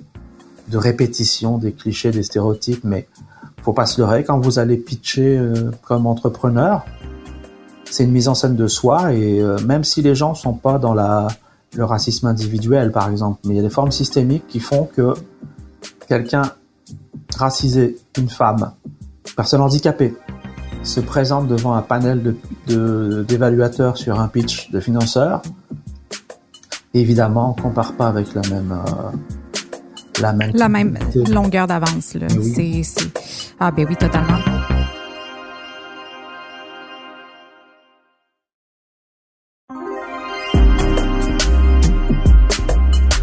de 0.70 0.78
répétition 0.78 1.58
des 1.58 1.72
clichés, 1.72 2.10
des 2.10 2.22
stéréotypes, 2.22 2.84
mais 2.84 3.08
faut 3.62 3.72
pas 3.72 3.86
se 3.86 4.00
leurrer, 4.00 4.24
quand 4.24 4.38
vous 4.38 4.58
allez 4.58 4.76
pitcher 4.76 5.36
euh, 5.36 5.70
comme 5.82 6.06
entrepreneur, 6.06 6.84
c'est 7.84 8.04
une 8.04 8.12
mise 8.12 8.28
en 8.28 8.34
scène 8.34 8.56
de 8.56 8.66
soi 8.68 9.12
et 9.12 9.40
euh, 9.40 9.58
même 9.66 9.84
si 9.84 10.00
les 10.00 10.14
gens 10.14 10.34
sont 10.34 10.54
pas 10.54 10.78
dans 10.78 10.94
le 10.94 11.84
racisme 11.84 12.26
individuel 12.26 12.92
par 12.92 13.10
exemple, 13.10 13.40
mais 13.44 13.54
il 13.54 13.56
y 13.56 13.60
a 13.60 13.62
des 13.62 13.70
formes 13.70 13.92
systémiques 13.92 14.46
qui 14.46 14.60
font 14.60 14.88
que 14.96 15.14
quelqu'un 16.08 16.42
racisé, 17.36 17.98
une 18.16 18.28
femme, 18.28 18.72
personne 19.36 19.60
handicapée, 19.60 20.14
se 20.82 21.00
présente 21.00 21.46
devant 21.46 21.74
un 21.74 21.82
panel 21.82 22.34
d'évaluateurs 22.66 23.98
sur 23.98 24.18
un 24.18 24.28
pitch 24.28 24.70
de 24.70 24.80
financeurs, 24.80 25.42
évidemment, 26.94 27.54
on 27.56 27.60
compare 27.60 27.92
pas 27.94 28.08
avec 28.08 28.34
la 28.34 28.42
même 28.48 28.72
euh, 28.72 29.10
la 30.20 30.32
même, 30.32 30.50
la 30.54 30.68
même 30.68 30.98
longueur 31.30 31.66
d'avance. 31.66 32.16
C'est, 32.54 33.12
Ah 33.58 33.70
ben 33.70 33.86
oui, 33.88 33.96
totalement. 33.96 34.38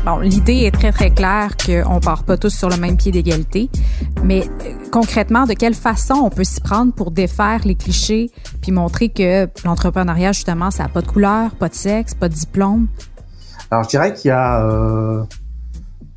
Bon, 0.05 0.19
l'idée 0.19 0.63
est 0.63 0.71
très 0.71 0.93
très 0.93 1.09
claire 1.09 1.57
qu'on 1.57 1.99
part 1.99 2.23
pas 2.23 2.37
tous 2.37 2.55
sur 2.55 2.69
le 2.69 2.77
même 2.77 2.95
pied 2.95 3.11
d'égalité, 3.11 3.69
mais 4.23 4.47
euh, 4.47 4.73
concrètement, 4.89 5.45
de 5.45 5.51
quelle 5.51 5.73
façon 5.73 6.13
on 6.13 6.29
peut 6.29 6.45
s'y 6.45 6.61
prendre 6.61 6.93
pour 6.93 7.11
défaire 7.11 7.59
les 7.65 7.75
clichés 7.75 8.31
puis 8.61 8.71
montrer 8.71 9.09
que 9.09 9.49
l'entrepreneuriat 9.65 10.31
justement, 10.31 10.71
ça 10.71 10.83
n'a 10.83 10.89
pas 10.89 11.01
de 11.01 11.07
couleur, 11.07 11.51
pas 11.55 11.67
de 11.67 11.73
sexe, 11.75 12.13
pas 12.13 12.29
de 12.29 12.33
diplôme? 12.33 12.87
Alors 13.69 13.83
je 13.83 13.89
dirais 13.89 14.13
qu'il 14.13 14.29
y 14.29 14.31
a 14.31 14.63
euh... 14.63 15.23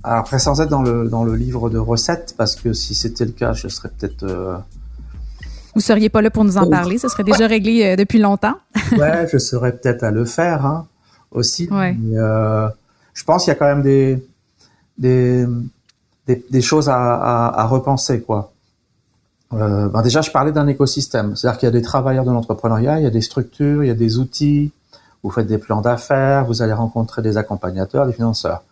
alors 0.02 0.20
après 0.20 0.38
sans 0.38 0.60
être 0.60 0.68
dans 0.68 0.82
le 0.82 1.08
dans 1.08 1.24
le 1.24 1.34
livre 1.34 1.70
de 1.70 1.78
recettes 1.78 2.34
parce 2.36 2.56
que 2.56 2.72
si 2.72 2.94
c'était 2.94 3.24
le 3.24 3.32
cas, 3.32 3.52
je 3.52 3.68
serais 3.68 3.90
peut-être 3.90 4.22
euh... 4.22 4.56
vous 5.74 5.80
seriez 5.80 6.08
pas 6.08 6.22
là 6.22 6.30
pour 6.30 6.44
nous 6.44 6.56
en 6.56 6.68
parler, 6.68 6.98
ça 6.98 7.08
serait 7.08 7.24
déjà 7.24 7.46
réglé 7.46 7.84
euh, 7.84 7.96
depuis 7.96 8.18
longtemps. 8.18 8.54
ouais, 8.92 9.28
je 9.30 9.38
serais 9.38 9.76
peut-être 9.76 10.02
à 10.02 10.10
le 10.10 10.24
faire 10.24 10.64
hein, 10.64 10.86
aussi. 11.30 11.68
Ouais. 11.70 11.96
Mais, 11.98 12.18
euh, 12.18 12.68
je 13.12 13.24
pense 13.24 13.44
qu'il 13.44 13.50
y 13.52 13.56
a 13.56 13.58
quand 13.58 13.66
même 13.66 13.82
des, 13.82 14.24
des, 14.96 15.46
des, 16.26 16.62
choses 16.62 16.88
à, 16.88 16.96
à, 16.96 17.60
à, 17.60 17.66
repenser, 17.66 18.20
quoi. 18.20 18.52
Euh, 19.52 19.88
ben 19.88 20.02
déjà, 20.02 20.20
je 20.20 20.30
parlais 20.30 20.52
d'un 20.52 20.68
écosystème. 20.68 21.34
C'est-à-dire 21.34 21.58
qu'il 21.58 21.66
y 21.66 21.68
a 21.68 21.72
des 21.72 21.82
travailleurs 21.82 22.24
de 22.24 22.30
l'entrepreneuriat, 22.30 23.00
il 23.00 23.02
y 23.02 23.06
a 23.06 23.10
des 23.10 23.20
structures, 23.20 23.82
il 23.82 23.88
y 23.88 23.90
a 23.90 23.94
des 23.94 24.18
outils. 24.18 24.72
Vous 25.22 25.30
faites 25.30 25.46
des 25.46 25.58
plans 25.58 25.80
d'affaires, 25.80 26.44
vous 26.46 26.62
allez 26.62 26.72
rencontrer 26.72 27.20
des 27.20 27.36
accompagnateurs, 27.36 28.06
des 28.06 28.12
financeurs. 28.12 28.62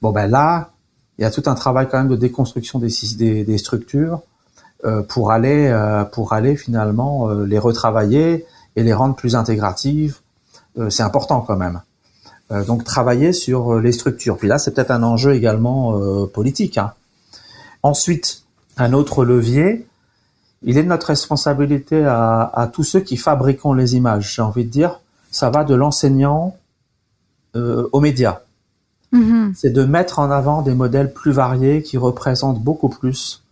Bon, 0.00 0.12
ben 0.12 0.30
là, 0.30 0.70
il 1.18 1.22
y 1.22 1.24
a 1.24 1.30
tout 1.30 1.42
un 1.46 1.54
travail 1.54 1.88
quand 1.90 1.98
même 1.98 2.08
de 2.08 2.16
déconstruction 2.16 2.78
des, 2.78 3.58
structures 3.58 4.20
euh, 4.84 5.02
pour 5.02 5.32
aller 5.32 5.66
euh, 5.66 6.04
pour 6.04 6.32
aller 6.32 6.56
finalement 6.56 7.28
euh, 7.28 7.44
les 7.44 7.58
retravailler 7.58 8.46
et 8.76 8.82
les 8.84 8.92
rendre 8.92 9.16
plus 9.16 9.34
intégratives. 9.34 10.18
C'est 10.90 11.02
important 11.02 11.40
quand 11.40 11.56
même. 11.56 11.80
Donc 12.68 12.84
travailler 12.84 13.32
sur 13.32 13.80
les 13.80 13.90
structures. 13.90 14.36
Puis 14.36 14.46
là, 14.46 14.58
c'est 14.58 14.72
peut-être 14.72 14.92
un 14.92 15.02
enjeu 15.02 15.34
également 15.34 15.98
politique. 16.28 16.78
Hein. 16.78 16.92
Ensuite, 17.82 18.44
un 18.76 18.92
autre 18.92 19.24
levier, 19.24 19.88
il 20.62 20.78
est 20.78 20.84
de 20.84 20.88
notre 20.88 21.08
responsabilité 21.08 22.04
à, 22.04 22.48
à 22.54 22.68
tous 22.68 22.84
ceux 22.84 23.00
qui 23.00 23.16
fabriquons 23.16 23.72
les 23.72 23.96
images. 23.96 24.36
J'ai 24.36 24.42
envie 24.42 24.64
de 24.64 24.70
dire, 24.70 25.00
ça 25.32 25.50
va 25.50 25.64
de 25.64 25.74
l'enseignant 25.74 26.54
aux 27.56 28.00
médias. 28.00 28.42
Mm-hmm. 29.12 29.52
C'est 29.54 29.70
de 29.70 29.84
mettre 29.84 30.18
en 30.18 30.30
avant 30.30 30.62
des 30.62 30.74
modèles 30.74 31.12
plus 31.12 31.32
variés 31.32 31.82
qui 31.82 31.96
représentent 31.96 32.62
beaucoup 32.62 32.88
plus 32.88 33.42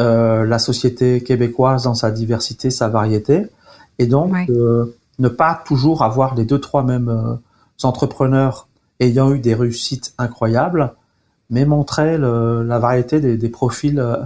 euh, 0.00 0.46
la 0.46 0.58
société 0.58 1.22
québécoise 1.22 1.84
dans 1.84 1.94
sa 1.94 2.10
diversité, 2.10 2.70
sa 2.70 2.88
variété, 2.88 3.46
et 3.98 4.06
donc 4.06 4.32
ouais. 4.32 4.46
euh, 4.50 4.96
ne 5.18 5.28
pas 5.28 5.60
toujours 5.66 6.02
avoir 6.02 6.34
les 6.34 6.44
deux 6.44 6.60
trois 6.60 6.84
mêmes 6.84 7.38
entrepreneurs 7.82 8.68
ayant 9.00 9.32
eu 9.32 9.38
des 9.38 9.54
réussites 9.54 10.14
incroyables, 10.18 10.94
mais 11.50 11.64
montrer 11.64 12.18
le, 12.18 12.62
la 12.62 12.78
variété 12.78 13.20
des, 13.20 13.36
des 13.36 13.48
profils 13.48 13.98
euh, 13.98 14.16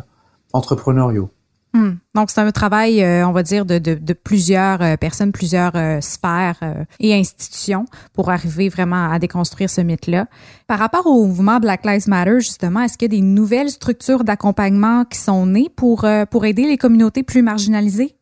entrepreneuriaux. 0.53 1.31
Hmm. 1.75 1.93
Donc, 2.15 2.31
c'est 2.31 2.41
un 2.41 2.51
travail, 2.51 3.03
euh, 3.03 3.27
on 3.27 3.33
va 3.33 3.43
dire, 3.43 3.65
de, 3.65 4.13
plusieurs 4.13 4.83
euh, 4.83 4.97
personnes, 4.97 5.33
plusieurs 5.33 5.73
euh, 5.75 6.01
sphères 6.03 6.61
et 7.01 7.15
institutions 7.15 7.87
pour 8.13 8.31
arriver 8.31 8.69
vraiment 8.69 9.11
à 9.11 9.19
déconstruire 9.19 9.71
ce 9.71 9.81
mythe-là. 9.81 10.27
Par 10.67 10.79
rapport 10.79 11.07
au 11.07 11.25
mouvement 11.25 11.61
Black 11.61 11.87
Lives 11.87 12.09
Matter, 12.09 12.41
justement, 12.41 12.81
est-ce 12.81 12.99
qu'il 12.99 13.13
y 13.13 13.17
a 13.17 13.19
des 13.19 13.27
nouvelles 13.27 13.71
structures 13.71 14.23
d'accompagnement 14.23 15.05
qui 15.07 15.19
sont 15.19 15.47
nées 15.47 15.71
pour, 15.75 16.07
pour 16.31 16.45
aider 16.45 16.65
les 16.65 16.77
communautés 16.77 17.23
plus 17.23 17.43
marginalisées? 17.43 18.17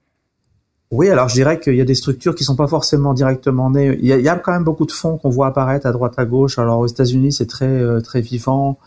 Oui, 0.93 1.09
alors 1.09 1.29
je 1.29 1.35
dirais 1.35 1.61
qu'il 1.61 1.77
y 1.77 1.81
a 1.81 1.85
des 1.85 1.95
structures 1.95 2.35
qui 2.35 2.43
sont 2.43 2.57
pas 2.57 2.67
forcément 2.67 3.15
directement 3.15 3.71
nées. 3.71 3.97
Il 4.01 4.07
y 4.07 4.13
a, 4.13 4.19
il 4.19 4.25
y 4.25 4.29
a 4.29 4.37
quand 4.37 4.53
même 4.53 4.65
beaucoup 4.65 4.87
de 4.87 4.93
fonds 4.93 5.19
qu'on 5.19 5.31
voit 5.31 5.47
apparaître 5.49 5.87
à 5.87 5.93
droite 5.93 6.15
à 6.17 6.25
gauche. 6.25 6.59
Alors 6.59 6.81
aux 6.81 6.87
États-Unis, 6.87 7.33
c'est 7.33 7.47
très 7.47 8.01
très 8.03 8.21
vivant. 8.21 8.79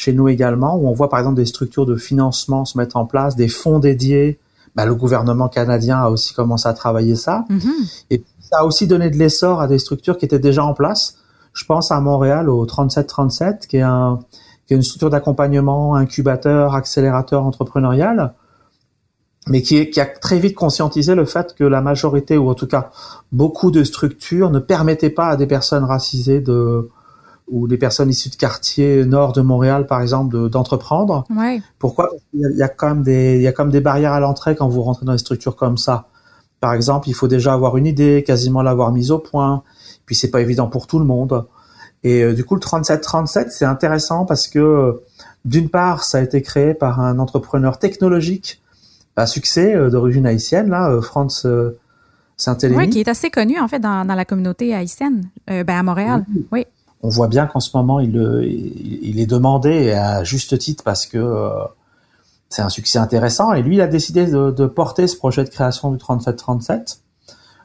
Chez 0.00 0.14
nous 0.14 0.28
également, 0.28 0.76
où 0.76 0.88
on 0.88 0.92
voit 0.92 1.10
par 1.10 1.18
exemple 1.18 1.36
des 1.36 1.44
structures 1.44 1.84
de 1.84 1.94
financement 1.94 2.64
se 2.64 2.78
mettre 2.78 2.96
en 2.96 3.04
place, 3.04 3.36
des 3.36 3.48
fonds 3.48 3.78
dédiés. 3.78 4.38
Ben, 4.74 4.86
le 4.86 4.94
gouvernement 4.94 5.48
canadien 5.48 5.98
a 5.98 6.08
aussi 6.08 6.32
commencé 6.32 6.66
à 6.66 6.72
travailler 6.72 7.16
ça. 7.16 7.44
Mm-hmm. 7.50 8.04
Et 8.08 8.24
ça 8.40 8.60
a 8.60 8.64
aussi 8.64 8.86
donné 8.86 9.10
de 9.10 9.16
l'essor 9.18 9.60
à 9.60 9.66
des 9.66 9.78
structures 9.78 10.16
qui 10.16 10.24
étaient 10.24 10.38
déjà 10.38 10.64
en 10.64 10.72
place. 10.72 11.16
Je 11.52 11.66
pense 11.66 11.92
à 11.92 12.00
Montréal 12.00 12.48
au 12.48 12.64
3737, 12.64 13.66
qui 13.66 13.76
est 13.76 13.82
un 13.82 14.20
qui 14.66 14.72
est 14.72 14.76
une 14.76 14.82
structure 14.82 15.10
d'accompagnement, 15.10 15.96
incubateur, 15.96 16.74
accélérateur 16.74 17.44
entrepreneurial 17.44 18.32
mais 19.48 19.62
qui, 19.62 19.90
qui, 19.90 20.00
a 20.00 20.06
très 20.06 20.38
vite 20.38 20.54
conscientisé 20.54 21.14
le 21.14 21.24
fait 21.24 21.54
que 21.54 21.64
la 21.64 21.80
majorité, 21.80 22.36
ou 22.36 22.50
en 22.50 22.54
tout 22.54 22.66
cas 22.66 22.90
beaucoup 23.32 23.70
de 23.70 23.84
structures, 23.84 24.50
ne 24.50 24.58
permettaient 24.58 25.10
pas 25.10 25.28
à 25.28 25.36
des 25.36 25.46
personnes 25.46 25.84
racisées 25.84 26.40
de 26.40 26.88
ou 27.50 27.68
des 27.68 27.76
personnes 27.76 28.10
issues 28.10 28.30
de 28.30 28.36
quartiers 28.36 29.04
nord 29.04 29.32
de 29.32 29.40
Montréal, 29.40 29.86
par 29.86 30.00
exemple, 30.00 30.48
d'entreprendre. 30.48 31.24
De, 31.28 31.36
ouais. 31.36 31.62
Pourquoi? 31.78 32.10
Il 32.32 32.56
y, 32.56 32.62
a, 32.62 32.68
quand 32.68 32.88
même 32.88 33.02
des 33.02 33.36
il 33.36 33.42
y 33.42 33.46
a 33.46 33.52
quand 33.52 33.64
même 33.64 33.72
des 33.72 33.80
barrières 33.80 34.12
à 34.12 34.20
l'entrée 34.20 34.54
quand 34.56 34.68
vous 34.68 34.82
rentrez 34.82 35.04
dans 35.04 35.12
des 35.12 35.18
structures 35.18 35.56
comme 35.56 35.76
ça. 35.76 36.08
Par 36.60 36.74
exemple, 36.74 37.08
il 37.08 37.14
faut 37.14 37.28
déjà 37.28 37.52
avoir 37.52 37.76
une 37.76 37.86
idée, 37.86 38.22
quasiment 38.26 38.62
l'avoir 38.62 38.92
mise 38.92 39.10
au 39.10 39.18
point. 39.18 39.62
Puis 40.06 40.14
c'est 40.14 40.30
pas 40.30 40.40
évident 40.40 40.68
pour 40.68 40.86
tout 40.86 40.98
le 40.98 41.04
monde. 41.04 41.46
Et 42.02 42.22
euh, 42.22 42.34
du 42.34 42.44
coup, 42.44 42.54
le 42.54 42.60
3737, 42.60 43.50
c'est 43.50 43.64
intéressant 43.64 44.24
parce 44.24 44.48
que 44.48 45.00
d'une 45.44 45.68
part, 45.68 46.04
ça 46.04 46.18
a 46.18 46.20
été 46.20 46.42
créé 46.42 46.74
par 46.74 47.00
un 47.00 47.18
entrepreneur 47.18 47.78
technologique 47.78 48.60
à 49.16 49.26
succès 49.26 49.74
euh, 49.74 49.90
d'origine 49.90 50.26
haïtienne, 50.26 50.70
là, 50.70 50.90
euh, 50.90 51.00
France 51.00 51.44
euh, 51.46 51.78
Saint-Hélémy. 52.36 52.78
Oui, 52.78 52.90
qui 52.90 53.00
est 53.00 53.08
assez 53.08 53.30
connu, 53.30 53.58
en 53.60 53.68
fait, 53.68 53.78
dans, 53.78 54.04
dans 54.04 54.14
la 54.14 54.24
communauté 54.24 54.74
haïtienne, 54.74 55.28
ben, 55.46 55.68
à 55.68 55.82
Montréal. 55.82 56.24
Oui. 56.28 56.46
oui. 56.52 56.66
On 57.02 57.08
voit 57.08 57.28
bien 57.28 57.46
qu'en 57.46 57.60
ce 57.60 57.76
moment, 57.76 58.00
il, 58.00 58.14
il, 59.02 59.20
est 59.20 59.26
demandé 59.26 59.92
à 59.92 60.22
juste 60.22 60.58
titre 60.58 60.84
parce 60.84 61.06
que 61.06 61.50
c'est 62.50 62.60
un 62.60 62.68
succès 62.68 62.98
intéressant. 62.98 63.54
Et 63.54 63.62
lui, 63.62 63.76
il 63.76 63.80
a 63.80 63.86
décidé 63.86 64.26
de, 64.26 64.50
de 64.50 64.66
porter 64.66 65.06
ce 65.06 65.16
projet 65.16 65.44
de 65.44 65.48
création 65.48 65.90
du 65.90 65.98
3737 65.98 67.00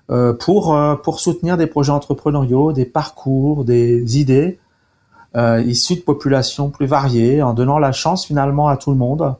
euh, 0.09 0.33
pour, 0.33 0.77
pour 1.03 1.19
soutenir 1.19 1.57
des 1.57 1.67
projets 1.67 1.91
entrepreneuriaux, 1.91 2.71
des 2.71 2.85
parcours, 2.85 3.65
des 3.65 4.19
idées 4.19 4.59
euh, 5.35 5.61
issues 5.61 5.95
de 5.95 6.01
populations 6.01 6.69
plus 6.69 6.85
variées, 6.85 7.41
en 7.41 7.53
donnant 7.53 7.77
la 7.77 7.91
chance 7.91 8.25
finalement 8.25 8.69
à 8.69 8.77
tout 8.77 8.91
le 8.91 8.95
monde 8.95 9.35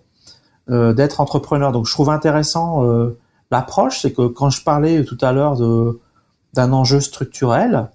euh, 0.70 0.94
d'être 0.94 1.22
entrepreneur. 1.22 1.72
Donc 1.72 1.86
je 1.86 1.94
trouve 1.94 2.10
intéressant 2.10 2.84
euh, 2.84 3.18
l'approche, 3.50 4.02
c'est 4.02 4.12
que 4.12 4.28
quand 4.28 4.50
je 4.50 4.62
parlais 4.62 5.06
tout 5.06 5.18
à 5.22 5.32
l'heure 5.32 5.56
d'un 6.54 6.74
enjeu 6.74 7.00
structurel, 7.00 7.90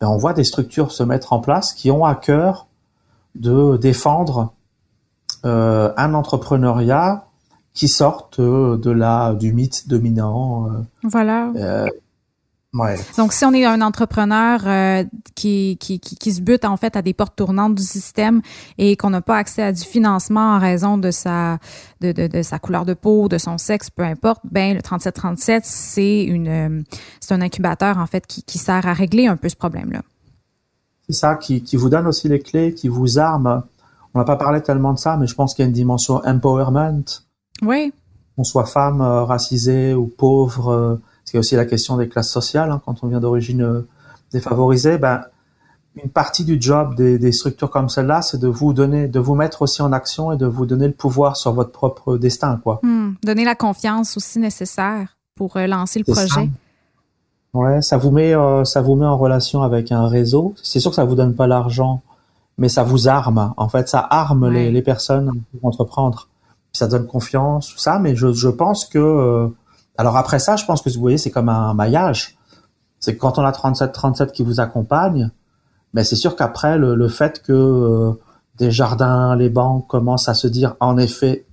ben 0.00 0.08
on 0.08 0.16
voit 0.16 0.32
des 0.32 0.44
structures 0.44 0.92
se 0.92 1.02
mettre 1.02 1.32
en 1.32 1.40
place 1.40 1.72
qui 1.72 1.90
ont 1.90 2.04
à 2.04 2.14
cœur 2.14 2.66
de 3.34 3.76
défendre 3.76 4.52
euh, 5.44 5.92
un 5.96 6.14
entrepreneuriat 6.14 7.24
qui 7.74 7.88
sortent 7.88 8.40
de 8.40 8.90
la 8.90 9.34
du 9.34 9.52
mythe 9.52 9.88
dominant. 9.88 10.68
voilà. 11.04 11.52
Ouais. 12.74 12.96
Donc, 13.16 13.32
si 13.32 13.46
on 13.46 13.52
est 13.54 13.64
un 13.64 13.80
entrepreneur 13.80 14.60
euh, 14.66 15.04
qui, 15.34 15.78
qui, 15.80 15.98
qui, 15.98 16.32
se 16.32 16.42
bute 16.42 16.66
en 16.66 16.76
fait 16.76 16.96
à 16.96 17.02
des 17.02 17.14
portes 17.14 17.34
tournantes 17.34 17.74
du 17.74 17.82
système 17.82 18.42
et 18.76 18.94
qu'on 18.96 19.08
n'a 19.08 19.22
pas 19.22 19.38
accès 19.38 19.62
à 19.62 19.72
du 19.72 19.82
financement 19.82 20.56
en 20.56 20.58
raison 20.58 20.98
de 20.98 21.10
sa 21.10 21.58
de, 22.02 22.12
de, 22.12 22.26
de, 22.26 22.42
sa 22.42 22.58
couleur 22.58 22.84
de 22.84 22.92
peau, 22.92 23.28
de 23.28 23.38
son 23.38 23.56
sexe, 23.56 23.88
peu 23.88 24.02
importe, 24.02 24.42
ben 24.50 24.74
le 24.76 24.82
3737 24.82 25.64
c'est 25.64 26.24
une 26.24 26.48
euh, 26.48 26.82
c'est 27.20 27.32
un 27.32 27.40
incubateur 27.40 27.96
en 27.96 28.06
fait 28.06 28.26
qui, 28.26 28.42
qui 28.42 28.58
sert 28.58 28.86
à 28.86 28.92
régler 28.92 29.28
un 29.28 29.36
peu 29.36 29.48
ce 29.48 29.56
problème-là. 29.56 30.02
C'est 31.08 31.14
ça 31.14 31.36
qui, 31.36 31.62
qui 31.62 31.76
vous 31.76 31.88
donne 31.88 32.06
aussi 32.06 32.28
les 32.28 32.40
clés, 32.40 32.74
qui 32.74 32.88
vous 32.88 33.18
arme. 33.18 33.62
On 34.12 34.18
n'a 34.18 34.26
pas 34.26 34.36
parlé 34.36 34.60
tellement 34.60 34.92
de 34.92 34.98
ça, 34.98 35.16
mais 35.16 35.26
je 35.26 35.34
pense 35.34 35.54
qu'il 35.54 35.62
y 35.62 35.66
a 35.66 35.68
une 35.68 35.74
dimension 35.74 36.20
empowerment. 36.22 37.22
Oui. 37.62 37.94
Qu'on 38.36 38.44
soit 38.44 38.66
femme, 38.66 39.00
euh, 39.00 39.24
racisée 39.24 39.94
ou 39.94 40.06
pauvre 40.06 41.00
a 41.36 41.40
aussi 41.40 41.56
la 41.56 41.64
question 41.64 41.96
des 41.96 42.08
classes 42.08 42.30
sociales. 42.30 42.70
Hein, 42.70 42.80
quand 42.84 43.02
on 43.02 43.08
vient 43.08 43.20
d'origine 43.20 43.62
euh, 43.62 43.88
défavorisée, 44.32 44.98
ben, 44.98 45.22
une 46.02 46.10
partie 46.10 46.44
du 46.44 46.58
job 46.60 46.94
des, 46.94 47.18
des 47.18 47.32
structures 47.32 47.70
comme 47.70 47.88
celle-là, 47.88 48.22
c'est 48.22 48.38
de 48.38 48.48
vous 48.48 48.72
donner, 48.72 49.08
de 49.08 49.18
vous 49.18 49.34
mettre 49.34 49.62
aussi 49.62 49.82
en 49.82 49.92
action 49.92 50.32
et 50.32 50.36
de 50.36 50.46
vous 50.46 50.66
donner 50.66 50.86
le 50.86 50.92
pouvoir 50.92 51.36
sur 51.36 51.52
votre 51.52 51.72
propre 51.72 52.16
destin, 52.16 52.60
quoi. 52.62 52.80
Hmm. 52.82 53.14
donner 53.24 53.44
la 53.44 53.54
confiance 53.54 54.16
aussi 54.16 54.38
nécessaire 54.38 55.16
pour 55.34 55.56
euh, 55.56 55.66
lancer 55.66 55.98
le 55.98 56.12
projet. 56.12 56.28
Ça. 56.28 56.42
Ouais, 57.54 57.82
ça 57.82 57.96
vous 57.96 58.10
met, 58.10 58.34
euh, 58.34 58.64
ça 58.64 58.82
vous 58.82 58.94
met 58.94 59.06
en 59.06 59.16
relation 59.16 59.62
avec 59.62 59.90
un 59.90 60.06
réseau. 60.06 60.54
C'est 60.62 60.80
sûr 60.80 60.90
que 60.90 60.96
ça 60.96 61.04
vous 61.04 61.14
donne 61.14 61.34
pas 61.34 61.46
l'argent, 61.46 62.02
mais 62.58 62.68
ça 62.68 62.84
vous 62.84 63.08
arme. 63.08 63.52
En 63.56 63.68
fait, 63.68 63.88
ça 63.88 64.00
arme 64.00 64.50
les, 64.50 64.70
les, 64.70 64.82
personnes 64.82 65.32
pour 65.52 65.68
entreprendre. 65.68 66.28
ça 66.72 66.86
donne 66.86 67.06
confiance, 67.06 67.68
tout 67.68 67.78
ça. 67.78 67.98
Mais 67.98 68.14
je, 68.14 68.32
je 68.32 68.48
pense 68.48 68.84
que 68.84 69.50
alors 69.98 70.16
après 70.16 70.38
ça, 70.38 70.56
je 70.56 70.64
pense 70.64 70.80
que 70.80 70.88
vous 70.88 71.00
voyez, 71.00 71.18
c'est 71.18 71.32
comme 71.32 71.48
un 71.48 71.74
maillage. 71.74 72.38
C'est 73.00 73.14
que 73.14 73.20
quand 73.20 73.38
on 73.38 73.44
a 73.44 73.50
37-37 73.50 74.30
qui 74.30 74.44
vous 74.44 74.60
accompagne, 74.60 75.30
ben 75.92 76.04
c'est 76.04 76.16
sûr 76.16 76.36
qu'après, 76.36 76.78
le, 76.78 77.08
fait 77.08 77.42
que 77.42 77.52
euh, 77.52 78.12
des 78.58 78.70
jardins, 78.70 79.34
les 79.34 79.48
banques 79.48 79.88
commencent 79.88 80.28
à 80.28 80.34
se 80.34 80.46
dire, 80.46 80.76
en 80.80 80.96
effet, 80.98 81.44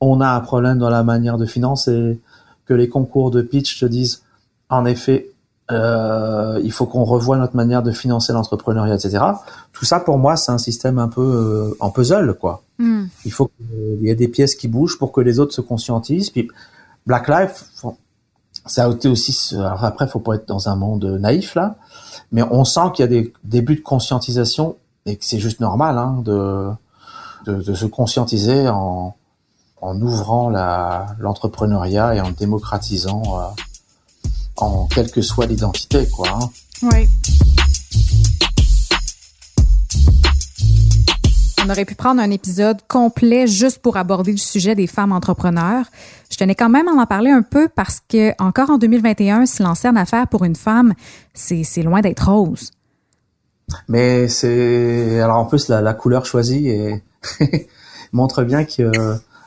on 0.00 0.20
a 0.20 0.28
un 0.28 0.40
problème 0.40 0.78
dans 0.78 0.90
la 0.90 1.02
manière 1.02 1.38
de 1.38 1.46
financer, 1.46 2.20
que 2.66 2.74
les 2.74 2.88
concours 2.88 3.30
de 3.30 3.40
pitch 3.40 3.80
te 3.80 3.86
disent, 3.86 4.22
en 4.68 4.84
effet, 4.84 5.30
euh, 5.70 6.60
il 6.62 6.72
faut 6.72 6.86
qu'on 6.86 7.04
revoie 7.04 7.38
notre 7.38 7.56
manière 7.56 7.82
de 7.82 7.90
financer 7.90 8.34
l'entrepreneuriat, 8.34 8.94
etc. 8.94 9.24
Tout 9.72 9.86
ça, 9.86 10.00
pour 10.00 10.18
moi, 10.18 10.36
c'est 10.36 10.52
un 10.52 10.58
système 10.58 10.98
un 10.98 11.08
peu 11.08 11.22
euh, 11.22 11.76
en 11.80 11.90
puzzle, 11.90 12.34
quoi. 12.34 12.62
Hmm. 12.78 13.04
Il 13.24 13.32
faut 13.32 13.50
qu'il 13.56 14.02
y 14.02 14.10
ait 14.10 14.14
des 14.14 14.28
pièces 14.28 14.54
qui 14.54 14.68
bougent 14.68 14.98
pour 14.98 15.12
que 15.12 15.20
les 15.20 15.40
autres 15.40 15.54
se 15.54 15.60
conscientisent. 15.60 16.30
Puis 16.30 16.48
Black 17.08 17.26
Lives, 17.26 17.64
ça 18.66 18.84
a 18.84 18.90
été 18.90 19.08
aussi. 19.08 19.56
Alors 19.56 19.82
après, 19.82 20.06
faut 20.06 20.20
pas 20.20 20.34
être 20.34 20.46
dans 20.46 20.68
un 20.68 20.76
monde 20.76 21.06
naïf 21.18 21.54
là, 21.54 21.76
mais 22.32 22.42
on 22.42 22.66
sent 22.66 22.92
qu'il 22.94 23.02
y 23.02 23.06
a 23.06 23.08
des 23.08 23.32
débuts 23.44 23.76
de 23.76 23.80
conscientisation 23.80 24.76
et 25.06 25.16
que 25.16 25.24
c'est 25.24 25.38
juste 25.38 25.60
normal 25.60 25.96
hein, 25.96 26.20
de, 26.22 26.68
de, 27.46 27.74
se 27.74 27.86
conscientiser 27.86 28.68
en, 28.68 29.16
en 29.80 30.02
ouvrant 30.02 30.50
l'entrepreneuriat 30.50 32.14
et 32.14 32.20
en 32.20 32.30
démocratisant 32.30 33.22
euh, 33.24 33.46
en 34.58 34.86
quelle 34.86 35.10
que 35.10 35.22
soit 35.22 35.46
l'identité, 35.46 36.06
quoi. 36.10 36.28
Hein. 36.28 36.50
Oui. 36.82 37.08
On 41.64 41.70
aurait 41.70 41.84
pu 41.84 41.94
prendre 41.94 42.22
un 42.22 42.30
épisode 42.30 42.78
complet 42.88 43.46
juste 43.46 43.80
pour 43.80 43.96
aborder 43.96 44.30
le 44.30 44.38
sujet 44.38 44.74
des 44.74 44.86
femmes 44.86 45.12
entrepreneurs. 45.12 45.86
Je 46.38 46.44
tenais 46.44 46.54
quand 46.54 46.68
même 46.68 46.86
à 46.86 46.92
en 46.92 47.04
parler 47.04 47.32
un 47.32 47.42
peu 47.42 47.68
parce 47.68 47.98
que 47.98 48.30
encore 48.40 48.70
en 48.70 48.78
2021, 48.78 49.44
se 49.46 49.60
lancer 49.60 49.88
en 49.88 49.96
affaires 49.96 50.28
pour 50.28 50.44
une 50.44 50.54
femme, 50.54 50.94
c'est 51.34 51.82
loin 51.82 52.00
d'être 52.00 52.30
rose. 52.30 52.70
Mais 53.88 54.28
c'est 54.28 55.18
alors 55.18 55.38
en 55.38 55.46
plus 55.46 55.66
la, 55.66 55.94
couleur 55.94 56.26
choisie 56.26 56.68
et 56.68 57.02
montre 58.12 58.44
bien 58.44 58.64
que 58.64 58.88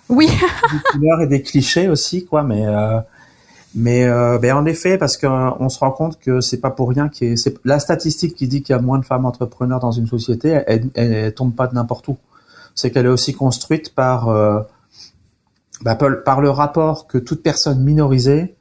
oui 0.09 0.27
des 0.27 0.79
couleurs 0.91 1.21
et 1.21 1.27
des 1.27 1.41
clichés 1.41 1.87
aussi 1.87 2.25
quoi. 2.25 2.43
Mais 2.43 2.67
euh, 2.67 2.99
mais 3.73 4.03
euh, 4.03 4.37
ben 4.37 4.57
en 4.57 4.65
effet, 4.65 4.97
parce 4.97 5.15
qu'on 5.15 5.69
se 5.69 5.79
rend 5.79 5.91
compte 5.91 6.19
que 6.19 6.41
c'est 6.41 6.59
pas 6.59 6.71
pour 6.71 6.89
rien 6.89 7.07
que 7.07 7.37
c'est 7.37 7.55
la 7.63 7.79
statistique 7.79 8.35
qui 8.35 8.49
dit 8.49 8.63
qu'il 8.63 8.75
y 8.75 8.77
a 8.77 8.81
moins 8.81 8.99
de 8.99 9.05
femmes 9.05 9.25
entrepreneurs 9.25 9.79
dans 9.79 9.93
une 9.93 10.07
société, 10.07 10.61
elle, 10.67 10.89
elle, 10.95 11.33
tombe 11.33 11.55
pas 11.55 11.67
de 11.67 11.73
n'importe 11.73 12.09
où. 12.09 12.17
C'est 12.75 12.91
qu'elle 12.91 13.05
est 13.05 13.09
aussi 13.09 13.33
construite 13.33 13.95
par 13.95 14.27
euh, 14.27 14.59
bah, 15.83 15.95
par 15.95 16.41
le 16.41 16.49
rapport 16.49 17.07
que 17.07 17.17
toute 17.17 17.43
personne 17.43 17.83
minorisée 17.83 18.55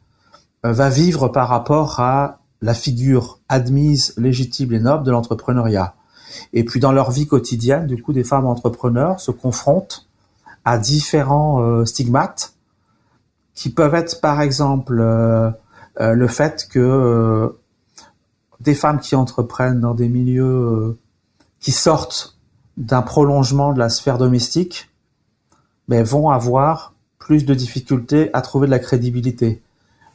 euh, 0.64 0.72
va 0.72 0.88
vivre 0.88 1.28
par 1.28 1.48
rapport 1.48 2.00
à 2.00 2.38
la 2.62 2.74
figure 2.74 3.38
admise, 3.48 4.14
légitime 4.16 4.72
et 4.72 4.80
noble 4.80 5.04
de 5.04 5.10
l'entrepreneuriat. 5.10 5.94
Et 6.52 6.64
puis 6.64 6.78
dans 6.78 6.92
leur 6.92 7.10
vie 7.10 7.26
quotidienne, 7.26 7.86
du 7.86 8.02
coup, 8.02 8.12
des 8.12 8.24
femmes 8.24 8.46
entrepreneurs 8.46 9.20
se 9.20 9.30
confrontent 9.30 10.06
à 10.64 10.78
différents 10.78 11.84
stigmates 11.86 12.54
qui 13.60 13.68
peuvent 13.68 13.94
être 13.94 14.22
par 14.22 14.40
exemple 14.40 15.00
euh, 15.00 15.50
euh, 16.00 16.14
le 16.14 16.28
fait 16.28 16.66
que 16.70 16.78
euh, 16.78 17.48
des 18.58 18.74
femmes 18.74 19.00
qui 19.00 19.14
entreprennent 19.14 19.80
dans 19.80 19.92
des 19.92 20.08
milieux 20.08 20.98
qui 21.60 21.70
sortent 21.70 22.38
d'un 22.78 23.02
prolongement 23.02 23.74
de 23.74 23.78
la 23.78 23.90
sphère 23.90 24.16
domestique 24.16 24.88
ben, 25.88 26.02
vont 26.02 26.30
avoir 26.30 26.94
plus 27.20 27.44
de 27.44 27.54
difficultés 27.54 28.30
à 28.32 28.42
trouver 28.42 28.66
de 28.66 28.72
la 28.72 28.80
crédibilité. 28.80 29.62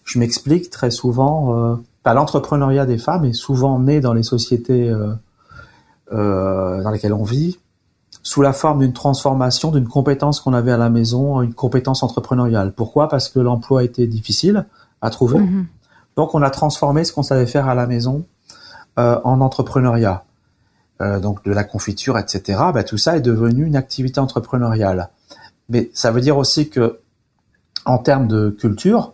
Je 0.04 0.20
m'explique 0.20 0.70
très 0.70 0.92
souvent, 0.92 1.58
euh, 1.58 1.76
l'entrepreneuriat 2.06 2.86
des 2.86 2.98
femmes 2.98 3.24
est 3.24 3.34
souvent 3.34 3.80
né 3.80 4.02
dans 4.02 4.14
les 4.14 4.24
sociétés 4.24 4.94
euh, 6.12 6.84
dans 6.84 6.92
lesquelles 6.92 7.14
on 7.14 7.24
vit, 7.24 7.58
sous 8.22 8.42
la 8.42 8.54
forme 8.54 8.80
d'une 8.80 8.94
transformation 8.94 9.72
d'une 9.72 9.88
compétence 9.88 10.40
qu'on 10.40 10.54
avait 10.54 10.72
à 10.72 10.78
la 10.78 10.90
maison, 10.90 11.42
une 11.42 11.54
compétence 11.54 12.02
entrepreneuriale. 12.04 12.74
Pourquoi? 12.74 13.08
Parce 13.08 13.30
que 13.30 13.40
l'emploi 13.40 13.84
était 13.84 14.08
difficile 14.08 14.66
à 15.02 15.12
trouver. 15.12 15.40
Mhm. 15.40 15.68
Donc 16.18 16.34
on 16.34 16.42
a 16.42 16.50
transformé 16.50 17.04
ce 17.04 17.14
qu'on 17.14 17.24
savait 17.24 17.46
faire 17.46 17.70
à 17.70 17.76
la 17.76 17.86
maison 17.88 18.26
euh, 18.98 19.20
en 19.24 19.42
entrepreneuriat. 19.42 20.24
Euh, 21.02 21.20
donc 21.20 21.44
de 21.44 21.52
la 21.52 21.66
confiture, 21.66 22.18
etc. 22.18 22.60
Ben, 22.74 22.84
tout 22.84 22.98
ça 22.98 23.18
est 23.18 23.22
devenu 23.22 23.66
une 23.66 23.76
activité 23.76 24.20
entrepreneuriale. 24.20 25.10
Mais 25.70 25.90
ça 25.94 26.12
veut 26.12 26.22
dire 26.22 26.38
aussi 26.38 26.70
que 26.70 27.00
en 27.86 27.98
termes 28.00 28.28
de 28.28 28.50
culture, 28.50 29.14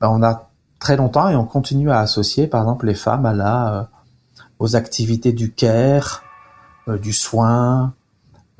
ben, 0.00 0.08
on 0.08 0.22
a 0.22 0.50
très 0.78 0.96
longtemps 0.96 1.28
et 1.28 1.36
on 1.36 1.44
continue 1.44 1.90
à 1.90 2.00
associer, 2.00 2.46
par 2.46 2.62
exemple, 2.62 2.86
les 2.86 2.94
femmes 2.94 3.26
à 3.26 3.34
la, 3.34 3.74
euh, 3.74 3.82
aux 4.58 4.76
activités 4.76 5.32
du 5.32 5.52
care, 5.52 6.22
euh, 6.88 6.98
du 6.98 7.12
soin, 7.12 7.92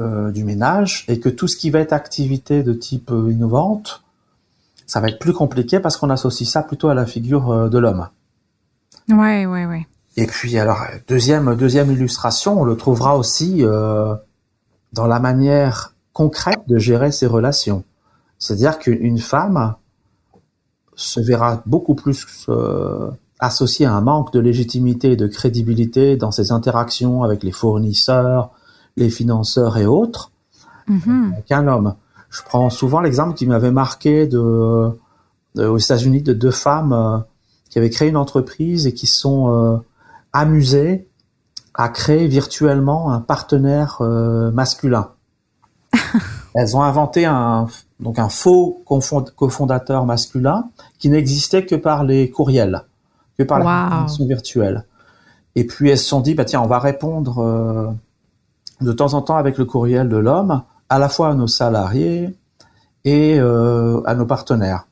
euh, 0.00 0.30
du 0.30 0.44
ménage 0.44 1.04
et 1.08 1.18
que 1.18 1.28
tout 1.28 1.48
ce 1.48 1.56
qui 1.56 1.70
va 1.70 1.80
être 1.80 1.92
activité 1.92 2.62
de 2.62 2.72
type 2.72 3.10
innovante, 3.10 4.02
ça 4.86 5.00
va 5.00 5.08
être 5.08 5.18
plus 5.18 5.32
compliqué 5.32 5.80
parce 5.80 5.96
qu'on 5.96 6.10
associe 6.10 6.48
ça 6.48 6.62
plutôt 6.62 6.88
à 6.88 6.94
la 6.94 7.06
figure 7.06 7.70
de 7.70 7.78
l'homme. 7.78 8.08
Ouais, 9.08 9.46
ouais, 9.46 9.66
ouais. 9.66 9.86
Et 10.16 10.26
puis 10.26 10.58
alors 10.58 10.80
deuxième 11.06 11.54
deuxième 11.54 11.92
illustration, 11.92 12.60
on 12.60 12.64
le 12.64 12.76
trouvera 12.76 13.16
aussi 13.16 13.62
dans 13.62 15.06
la 15.06 15.20
manière 15.20 15.94
concrète 16.12 16.60
de 16.66 16.78
gérer 16.78 17.12
ses 17.12 17.26
relations. 17.26 17.84
C'est-à-dire 18.38 18.78
qu'une 18.78 19.18
femme 19.18 19.74
se 20.94 21.20
verra 21.20 21.62
beaucoup 21.66 21.94
plus 21.94 22.46
associée 23.38 23.86
à 23.86 23.94
un 23.94 24.00
manque 24.00 24.32
de 24.32 24.40
légitimité 24.40 25.12
et 25.12 25.16
de 25.16 25.26
crédibilité 25.26 26.16
dans 26.16 26.30
ses 26.30 26.52
interactions 26.52 27.22
avec 27.22 27.42
les 27.42 27.52
fournisseurs, 27.52 28.50
les 28.96 29.10
financeurs 29.10 29.78
et 29.78 29.86
autres 29.86 30.30
mm-hmm. 30.88 31.42
qu'un 31.44 31.66
homme. 31.66 31.94
Je 32.30 32.42
prends 32.42 32.70
souvent 32.70 33.00
l'exemple 33.00 33.34
qui 33.34 33.46
m'avait 33.46 33.72
marqué 33.72 34.26
de, 34.26 34.92
aux 35.56 35.78
États-Unis 35.78 36.22
de 36.22 36.32
deux 36.32 36.50
femmes 36.50 36.92
euh, 36.92 37.18
qui 37.70 37.78
avaient 37.78 37.90
créé 37.90 38.08
une 38.08 38.16
entreprise 38.16 38.86
et 38.86 38.94
qui 38.94 39.06
sont 39.06 39.52
euh, 39.52 39.76
amusées 40.32 41.08
à 41.74 41.88
créer 41.88 42.28
virtuellement 42.28 43.12
un 43.12 43.20
partenaire 43.20 43.98
euh, 44.00 44.50
masculin. 44.50 45.10
Elles 46.54 46.76
ont 46.76 46.82
inventé 46.82 47.24
un 47.24 47.68
donc 48.00 48.18
un 48.18 48.28
faux 48.28 48.82
cofondateur 49.36 50.06
masculin 50.06 50.64
qui 50.98 51.10
n'existait 51.10 51.66
que 51.66 51.74
par 51.74 52.02
les 52.02 52.30
courriels, 52.30 52.82
que 53.38 53.42
par 53.42 53.58
la 53.58 53.64
communication 53.64 54.26
virtuelle. 54.26 54.84
Et 55.54 55.66
puis 55.66 55.90
elles 55.90 55.98
se 55.98 56.06
sont 56.06 56.20
dit 56.20 56.34
bah 56.34 56.44
tiens 56.44 56.62
on 56.62 56.66
va 56.66 56.78
répondre 56.78 57.94
de 58.80 58.92
temps 58.92 59.14
en 59.14 59.22
temps 59.22 59.36
avec 59.36 59.58
le 59.58 59.64
courriel 59.64 60.08
de 60.08 60.16
l'homme, 60.16 60.62
à 60.88 60.98
la 60.98 61.08
fois 61.08 61.28
à 61.28 61.34
nos 61.34 61.46
salariés 61.46 62.34
et 63.04 63.38
euh, 63.38 64.00
à 64.04 64.14
nos 64.14 64.26
partenaires. 64.26 64.86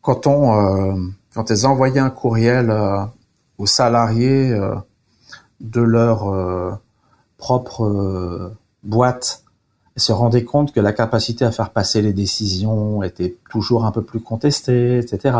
Quand 0.00 0.26
on, 0.26 0.54
euh, 0.54 0.96
quand 1.34 1.50
elles 1.50 1.66
envoyaient 1.66 2.00
un 2.00 2.10
courriel 2.10 2.70
euh, 2.70 3.04
aux 3.58 3.66
salariés 3.66 4.58
de 5.60 5.80
leur 5.80 6.80
propre 7.38 8.52
boîte 8.82 9.41
se 9.96 10.12
rendait 10.12 10.44
compte 10.44 10.72
que 10.72 10.80
la 10.80 10.92
capacité 10.92 11.44
à 11.44 11.52
faire 11.52 11.70
passer 11.70 12.00
les 12.00 12.12
décisions 12.12 13.02
était 13.02 13.36
toujours 13.50 13.84
un 13.84 13.92
peu 13.92 14.02
plus 14.02 14.20
contestée, 14.20 14.98
etc. 14.98 15.36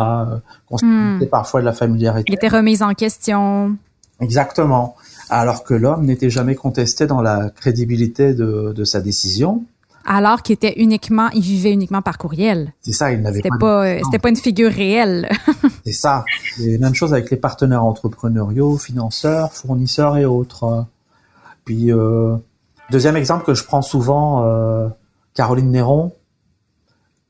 Hmm. 0.81 1.19
parfois 1.31 1.61
de 1.61 1.65
la 1.65 1.73
familiarité. 1.73 2.25
Elle 2.27 2.35
était 2.35 2.55
remise 2.55 2.83
en 2.83 2.93
question. 2.93 3.75
Exactement. 4.19 4.95
Alors 5.29 5.63
que 5.63 5.73
l'homme 5.73 6.05
n'était 6.05 6.29
jamais 6.29 6.55
contesté 6.55 7.07
dans 7.07 7.21
la 7.21 7.49
crédibilité 7.49 8.33
de, 8.33 8.73
de 8.75 8.83
sa 8.83 9.01
décision 9.01 9.63
alors 10.05 10.41
qu'il 10.41 10.53
était 10.53 10.73
uniquement, 10.81 11.29
il 11.29 11.41
vivait 11.41 11.71
uniquement 11.71 12.01
par 12.01 12.17
courriel. 12.17 12.73
C'est 12.81 12.91
ça, 12.91 13.11
il 13.13 13.21
n'avait 13.21 13.41
pas. 13.41 13.57
pas 13.57 13.85
euh, 13.85 13.99
c'était 14.03 14.19
pas 14.19 14.29
une 14.29 14.35
figure 14.35 14.71
réelle. 14.71 15.29
c'est 15.85 15.93
ça. 15.93 16.25
Et 16.59 16.77
même 16.77 16.93
chose 16.93 17.13
avec 17.13 17.31
les 17.31 17.37
partenaires 17.37 17.83
entrepreneuriaux, 17.83 18.77
financeurs, 18.77 19.53
fournisseurs 19.53 20.17
et 20.17 20.25
autres. 20.25 20.85
Puis 21.63 21.91
euh, 21.91 22.35
deuxième 22.91 23.15
exemple 23.15 23.45
que 23.45 23.53
je 23.53 23.63
prends 23.63 23.81
souvent, 23.81 24.45
euh, 24.45 24.87
Caroline 25.33 25.71
Néron. 25.71 26.13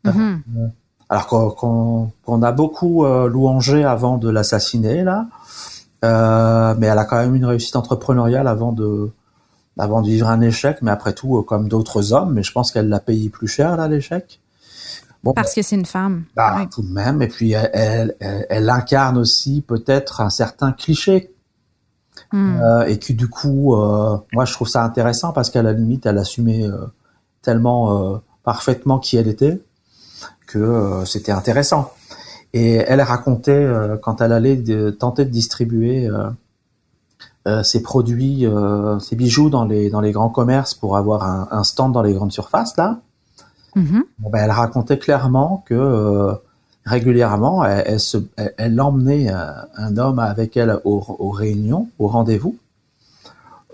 Mm-hmm. 0.06 0.42
Euh, 0.58 0.68
alors 1.10 1.56
qu'on 1.56 2.42
a 2.42 2.52
beaucoup 2.52 3.06
louangé 3.06 3.84
avant 3.84 4.18
de 4.18 4.30
l'assassiner 4.30 5.04
là, 5.04 5.28
mais 6.02 6.88
elle 6.88 6.98
a 6.98 7.06
quand 7.06 7.18
même 7.18 7.36
une 7.36 7.46
réussite 7.46 7.76
entrepreneuriale 7.76 8.48
avant 8.48 8.72
de 8.72 9.12
avant 9.78 10.02
de 10.02 10.08
vivre 10.08 10.28
un 10.28 10.42
échec, 10.42 10.78
mais 10.82 10.92
après 10.92 11.14
tout, 11.14 11.38
euh, 11.38 11.42
comme 11.42 11.68
d'autres 11.68 12.14
hommes, 12.14 12.34
mais 12.34 12.44
je 12.44 12.52
pense 12.52 12.72
qu'elle 12.72 12.90
l'a 12.90 13.00
payé 13.00 13.30
plus 13.30 13.48
cher, 13.48 13.76
là, 13.78 13.88
l'échec. 13.88 14.40
Bon, 15.24 15.34
Parce 15.34 15.54
que 15.54 15.62
c'est 15.62 15.76
une 15.76 15.86
femme. 15.86 16.26
Bah, 16.36 16.68
tout 16.72 16.82
de 16.82 16.92
même. 16.92 17.22
Et 17.22 17.30
puis, 17.30 17.54
elle, 17.54 18.16
elle, 18.20 18.70
incarne 18.70 19.18
aussi 19.18 19.62
peut-être 19.62 20.20
un 20.20 20.30
certain 20.30 20.74
cliché. 20.74 21.33
Hmm. 22.34 22.60
Euh, 22.60 22.86
et 22.88 22.98
que 22.98 23.14
du 23.14 23.30
coup, 23.30 23.76
euh, 23.76 24.18
moi, 24.34 24.46
je 24.46 24.54
trouve 24.54 24.68
ça 24.68 24.84
intéressant 24.84 25.32
parce 25.32 25.52
qu'à 25.52 25.62
la 25.62 25.72
limite, 25.72 26.08
elle 26.08 26.18
assumait 26.18 26.68
euh, 26.68 26.88
tellement 27.44 28.22
parfaitement 28.44 28.98
qui 28.98 29.18
elle 29.18 29.28
était 29.28 29.62
que 30.48 31.04
c'était 31.06 31.32
intéressant. 31.32 31.92
Et 32.54 32.76
elle 32.76 33.02
racontait, 33.02 33.68
quand 34.02 34.22
elle 34.22 34.32
allait 34.32 34.62
tenter 34.94 35.26
de 35.26 35.30
distribuer 35.30 36.10
ses 37.64 37.82
produits, 37.82 38.48
ses 39.00 39.16
bijoux 39.16 39.50
dans 39.50 39.66
les 39.66 39.90
dans 39.90 40.00
les 40.00 40.12
grands 40.12 40.30
commerces 40.30 40.74
pour 40.74 40.96
avoir 40.96 41.24
un, 41.24 41.48
un 41.52 41.64
stand 41.64 41.92
dans 41.92 42.02
les 42.02 42.14
grandes 42.14 42.32
surfaces 42.32 42.78
là. 42.78 43.00
Mm-hmm. 43.76 44.02
Bon, 44.20 44.30
ben, 44.30 44.40
elle 44.44 44.52
racontait 44.52 45.00
clairement 45.00 45.64
que 45.66 46.34
régulièrement, 46.86 47.64
elle, 47.64 47.84
elle, 47.86 48.00
se, 48.00 48.18
elle, 48.58 48.80
emmenait 48.80 49.30
un, 49.30 49.98
homme 49.98 50.20
avec 50.20 50.58
elle 50.58 50.80
aux, 50.84 51.04
aux 51.20 51.30
réunions, 51.30 51.88
aux 52.00 52.08
rendez-vous, 52.08 52.58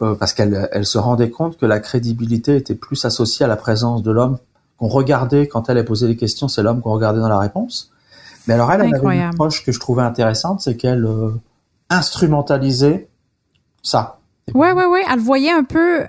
euh, 0.02 0.16
parce 0.16 0.34
qu'elle 0.34 0.70
elle 0.72 0.86
se 0.86 0.98
rendait 0.98 1.30
compte 1.30 1.58
que 1.58 1.66
la 1.66 1.80
crédibilité 1.80 2.56
était 2.56 2.76
plus 2.76 3.04
associée 3.06 3.46
à 3.46 3.48
la 3.50 3.58
présence 3.58 4.04
de 4.04 4.12
l'homme 4.12 4.38
qu'on 4.78 4.88
regardait 4.88 5.48
quand 5.48 5.70
elle 5.70 5.84
posait 5.84 6.08
les 6.08 6.16
questions, 6.16 6.48
c'est 6.48 6.64
l'homme 6.64 6.82
qu'on 6.82 6.94
regardait 6.94 7.20
dans 7.20 7.30
la 7.30 7.40
réponse. 7.40 7.92
Mais 8.48 8.54
alors 8.54 8.72
elle, 8.72 8.82
elle 8.82 8.96
avait 8.96 9.18
une 9.18 9.24
approche 9.24 9.66
que 9.66 9.72
je 9.72 9.80
trouvais 9.80 10.04
intéressante, 10.04 10.62
c'est 10.62 10.78
qu'elle 10.78 11.06
instrumentalisait 11.90 13.10
ça. 13.84 14.19
Ouais, 14.54 14.72
ouais, 14.72 14.86
ouais. 14.86 15.04
Elle 15.12 15.20
voyait 15.20 15.52
un 15.52 15.64
peu, 15.64 16.02
euh, 16.02 16.06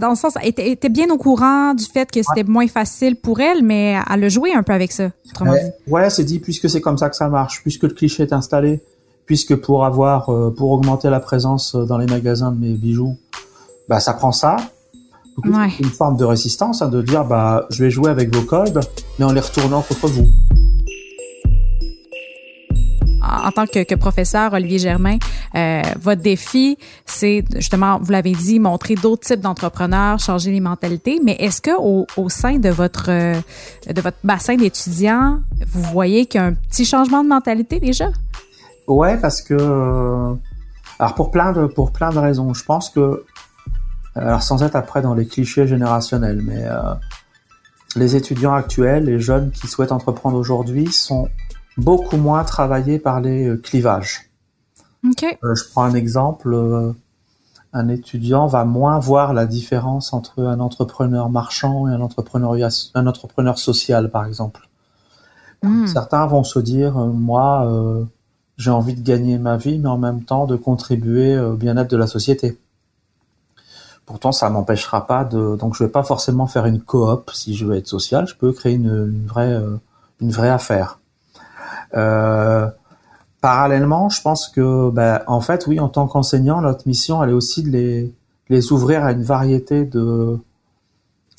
dans 0.00 0.10
le 0.10 0.16
sens, 0.16 0.34
elle 0.40 0.48
était, 0.48 0.88
bien 0.88 1.08
au 1.10 1.16
courant 1.16 1.74
du 1.74 1.84
fait 1.84 2.10
que 2.10 2.20
c'était 2.22 2.48
moins 2.48 2.66
facile 2.66 3.16
pour 3.16 3.40
elle, 3.40 3.62
mais 3.62 3.96
elle 4.12 4.24
a 4.24 4.28
joué 4.28 4.52
un 4.52 4.62
peu 4.62 4.72
avec 4.72 4.92
ça, 4.92 5.10
ouais, 5.40 5.74
Ouais, 5.86 6.10
c'est 6.10 6.24
dit, 6.24 6.38
puisque 6.38 6.68
c'est 6.68 6.80
comme 6.80 6.98
ça 6.98 7.10
que 7.10 7.16
ça 7.16 7.28
marche, 7.28 7.62
puisque 7.62 7.84
le 7.84 7.90
cliché 7.90 8.22
est 8.22 8.32
installé, 8.32 8.80
puisque 9.26 9.56
pour 9.56 9.84
avoir, 9.84 10.30
euh, 10.30 10.50
pour 10.50 10.70
augmenter 10.72 11.10
la 11.10 11.20
présence 11.20 11.74
dans 11.74 11.98
les 11.98 12.06
magasins 12.06 12.52
de 12.52 12.58
mes 12.58 12.74
bijoux, 12.74 13.16
bah, 13.88 14.00
ça 14.00 14.14
prend 14.14 14.32
ça. 14.32 14.56
Ouais. 15.44 15.70
Une 15.80 15.86
forme 15.86 16.16
de 16.16 16.24
résistance, 16.24 16.82
hein, 16.82 16.88
de 16.88 17.00
dire, 17.00 17.24
bah, 17.24 17.66
je 17.70 17.84
vais 17.84 17.90
jouer 17.90 18.10
avec 18.10 18.34
vos 18.34 18.42
codes, 18.42 18.80
mais 19.18 19.24
en 19.24 19.32
les 19.32 19.40
retournant 19.40 19.82
contre 19.82 20.08
vous 20.08 20.28
en 23.42 23.50
tant 23.50 23.66
que, 23.66 23.94
professeur, 23.94 24.52
Olivier 24.52 24.78
Germain, 24.78 25.18
euh, 25.54 25.82
votre 26.00 26.22
défi, 26.22 26.78
c'est 27.06 27.44
justement, 27.54 27.98
vous 28.00 28.12
l'avez 28.12 28.32
dit, 28.32 28.58
montrer 28.58 28.94
d'autres 28.94 29.26
types 29.26 29.40
d'entrepreneurs, 29.40 30.18
changer 30.18 30.50
les 30.50 30.60
mentalités. 30.60 31.20
Mais 31.24 31.36
est-ce 31.38 31.60
que 31.60 31.70
au, 31.78 32.28
sein 32.28 32.58
de 32.58 32.68
votre 32.68 33.06
euh, 33.08 33.34
de 33.92 34.00
votre 34.00 34.16
bassin 34.24 34.56
d'étudiants, 34.56 35.40
vous 35.66 35.82
voyez 35.82 36.26
qu'il 36.26 36.40
y 36.40 36.44
a 36.44 36.46
un 36.46 36.54
petit 36.54 36.84
changement 36.84 37.22
de 37.22 37.28
mentalité 37.28 37.80
déjà? 37.80 38.08
Ouais, 38.86 39.18
parce 39.18 39.42
que 39.42 39.54
euh, 39.54 40.34
alors 40.98 41.14
pour 41.14 41.30
plein 41.30 41.52
de 41.52 41.66
pour 41.66 41.92
plein 41.92 42.10
de 42.10 42.18
raisons, 42.18 42.54
je 42.54 42.64
pense 42.64 42.90
que 42.90 43.24
alors 44.14 44.42
sans 44.42 44.62
être 44.62 44.76
après 44.76 45.02
dans 45.02 45.14
les 45.14 45.26
clichés 45.26 45.66
générationnels, 45.66 46.42
mais 46.42 46.64
les 47.96 48.16
étudiants 48.16 48.54
actuels, 48.54 49.04
les 49.04 49.18
jeunes 49.18 49.50
qui 49.50 49.66
souhaitent 49.66 49.92
entreprendre 49.92 50.36
aujourd'hui 50.36 50.90
sont 50.92 51.28
beaucoup 51.76 52.16
moins 52.16 52.44
travaillé 52.44 52.98
par 52.98 53.20
les 53.20 53.48
euh, 53.48 53.56
clivages. 53.56 54.30
Euh, 55.42 55.54
je 55.54 55.64
prends 55.70 55.84
un 55.84 55.94
exemple. 55.94 56.52
Euh, 56.52 56.92
un 57.72 57.88
étudiant 57.88 58.46
va 58.46 58.64
moins 58.64 58.98
voir 58.98 59.32
la 59.32 59.46
différence 59.46 60.12
entre 60.12 60.42
un 60.42 60.60
entrepreneur 60.60 61.30
marchand 61.30 61.88
et 61.88 61.92
un 61.92 62.02
entrepreneur, 62.02 62.54
un 62.94 63.06
entrepreneur 63.06 63.58
social, 63.58 64.10
par 64.10 64.26
exemple. 64.26 64.68
Hmm. 65.62 65.86
Certains 65.86 66.26
vont 66.26 66.44
se 66.44 66.58
dire, 66.58 66.98
moi, 66.98 67.66
j'ai 68.58 68.70
envie 68.70 68.94
de 68.94 69.00
gagner 69.00 69.38
ma 69.38 69.56
vie, 69.56 69.78
mais 69.78 69.88
en 69.88 69.96
même 69.96 70.22
temps 70.22 70.44
de 70.44 70.56
contribuer 70.56 71.38
au 71.38 71.54
bien-être 71.54 71.90
de 71.90 71.96
la 71.96 72.06
société. 72.06 72.58
Pourtant, 74.04 74.32
ça 74.32 74.50
m'empêchera 74.50 75.06
pas 75.06 75.24
de. 75.24 75.56
Donc, 75.56 75.74
je 75.74 75.84
vais 75.84 75.90
pas 75.90 76.02
forcément 76.02 76.46
faire 76.46 76.66
une 76.66 76.82
coop 76.82 77.30
si 77.32 77.54
je 77.54 77.64
veux 77.64 77.76
être 77.76 77.88
social. 77.88 78.26
Je 78.26 78.34
peux 78.36 78.52
créer 78.52 78.74
une, 78.74 79.14
une 79.14 79.26
vraie, 79.26 79.58
une 80.20 80.30
vraie 80.30 80.50
affaire. 80.50 80.98
Euh, 81.94 82.68
parallèlement, 83.40 84.08
je 84.08 84.22
pense 84.22 84.48
que, 84.48 84.90
ben, 84.90 85.20
en 85.26 85.40
fait, 85.40 85.66
oui, 85.66 85.80
en 85.80 85.88
tant 85.88 86.06
qu'enseignant, 86.06 86.60
notre 86.60 86.86
mission, 86.86 87.22
elle 87.22 87.30
est 87.30 87.34
aussi 87.34 87.62
de 87.62 87.70
les, 87.70 88.14
les 88.48 88.72
ouvrir 88.72 89.04
à 89.04 89.12
une 89.12 89.22
variété 89.22 89.84
de, 89.84 90.38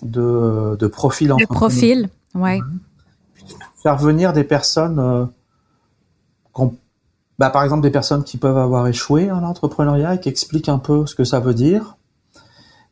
de, 0.03 0.75
de 0.79 0.87
profils. 0.87 1.27
De 1.27 1.45
profils, 1.45 2.09
ouais. 2.35 2.59
Faire 3.81 3.97
venir 3.97 4.33
des 4.33 4.43
personnes, 4.43 4.99
euh, 4.99 5.25
bah, 7.39 7.49
par 7.49 7.63
exemple, 7.63 7.81
des 7.81 7.91
personnes 7.91 8.23
qui 8.23 8.37
peuvent 8.37 8.57
avoir 8.57 8.87
échoué 8.87 9.31
en 9.31 9.43
entrepreneuriat 9.43 10.15
et 10.15 10.19
qui 10.19 10.29
expliquent 10.29 10.69
un 10.69 10.77
peu 10.77 11.05
ce 11.05 11.15
que 11.15 11.23
ça 11.23 11.39
veut 11.39 11.53
dire. 11.53 11.97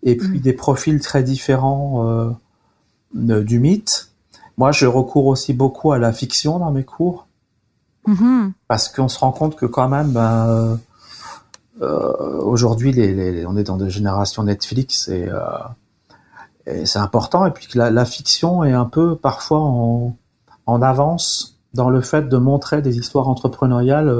Et 0.03 0.15
puis 0.15 0.39
mm. 0.39 0.41
des 0.41 0.53
profils 0.53 0.99
très 0.99 1.23
différents 1.23 2.07
euh, 2.07 3.43
du 3.43 3.59
mythe. 3.59 4.09
Moi, 4.57 4.71
je 4.71 4.85
recours 4.85 5.27
aussi 5.27 5.53
beaucoup 5.53 5.91
à 5.91 5.99
la 5.99 6.11
fiction 6.11 6.59
dans 6.59 6.71
mes 6.71 6.83
cours. 6.83 7.27
Mm-hmm. 8.07 8.53
Parce 8.67 8.89
qu'on 8.89 9.07
se 9.07 9.19
rend 9.19 9.31
compte 9.31 9.55
que 9.55 9.65
quand 9.65 9.89
même, 9.89 10.11
ben, 10.11 10.47
euh, 10.47 10.75
euh, 11.81 12.41
aujourd'hui, 12.41 12.93
on 13.47 13.57
est 13.57 13.63
dans 13.63 13.77
des 13.77 13.89
générations 13.89 14.43
Netflix 14.43 15.07
et, 15.07 15.27
euh, 15.27 16.85
c'est 16.85 16.99
important. 16.99 17.45
Et 17.45 17.51
puis 17.51 17.67
que 17.67 17.77
la, 17.77 18.05
fiction 18.05 18.63
est 18.63 18.73
un 18.73 18.85
peu 18.85 19.15
parfois 19.15 19.59
en, 19.59 20.15
avance 20.81 21.59
dans 21.73 21.89
le 21.89 22.01
fait 22.01 22.29
de 22.29 22.37
montrer 22.37 22.81
des 22.81 22.97
histoires 22.97 23.27
entrepreneuriales 23.27 24.15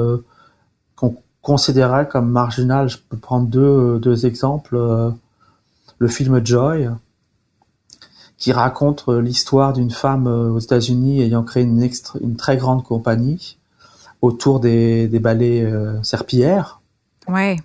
qu'on 0.96 1.16
considérait 1.40 2.08
comme 2.08 2.28
marginales. 2.28 2.88
Je 2.88 2.98
peux 2.98 3.16
prendre 3.16 3.46
deux, 3.46 4.26
exemples. 4.26 4.76
le 5.98 6.08
film 6.08 6.44
Joy, 6.44 6.90
qui 8.36 8.52
raconte 8.52 9.08
l'histoire 9.08 9.72
d'une 9.72 9.90
femme 9.90 10.26
aux 10.26 10.58
États-Unis 10.58 11.22
ayant 11.22 11.44
créé 11.44 11.62
une 11.62 12.36
très 12.36 12.56
grande 12.56 12.82
compagnie 12.82 13.56
autour 14.22 14.60
des, 14.60 15.08
des 15.08 15.18
ballets 15.18 15.62
euh, 15.62 16.00
serpillères. 16.02 16.80
Ouais. 17.28 17.56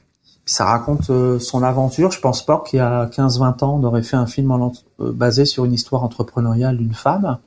ça 0.45 0.65
raconte 0.65 1.09
euh, 1.09 1.39
son 1.39 1.63
aventure. 1.63 2.11
Je 2.11 2.19
pense 2.19 2.45
pas 2.45 2.63
qu'il 2.67 2.77
y 2.77 2.81
a 2.81 3.05
15-20 3.05 3.63
ans, 3.63 3.79
on 3.79 3.83
aurait 3.83 4.03
fait 4.03 4.17
un 4.17 4.25
film 4.25 4.51
en, 4.51 4.71
euh, 4.99 5.11
basé 5.11 5.45
sur 5.45 5.65
une 5.65 5.73
histoire 5.73 6.03
entrepreneuriale 6.03 6.77
d'une 6.77 6.93
femme. 6.93 7.37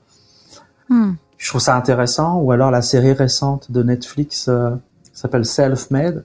Hmm. 0.89 1.13
Je 1.37 1.49
trouve 1.49 1.61
ça 1.61 1.77
intéressant. 1.77 2.39
Ou 2.39 2.53
alors 2.53 2.71
la 2.71 2.83
série 2.83 3.13
récente 3.13 3.71
de 3.71 3.83
Netflix 3.83 4.49
s'appelle 5.13 5.45
Self-Made, 5.45 6.25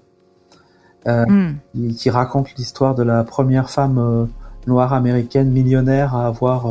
hmm. 1.05 1.51
qui, 1.73 1.95
qui, 1.95 2.09
raconte 2.09 2.53
l'histoire 2.55 2.95
de 2.95 3.03
la 3.03 3.23
première 3.23 3.69
femme 3.69 4.27
noire 4.67 4.93
américaine 4.93 5.51
millionnaire 5.51 6.15
à 6.15 6.27
avoir 6.27 6.65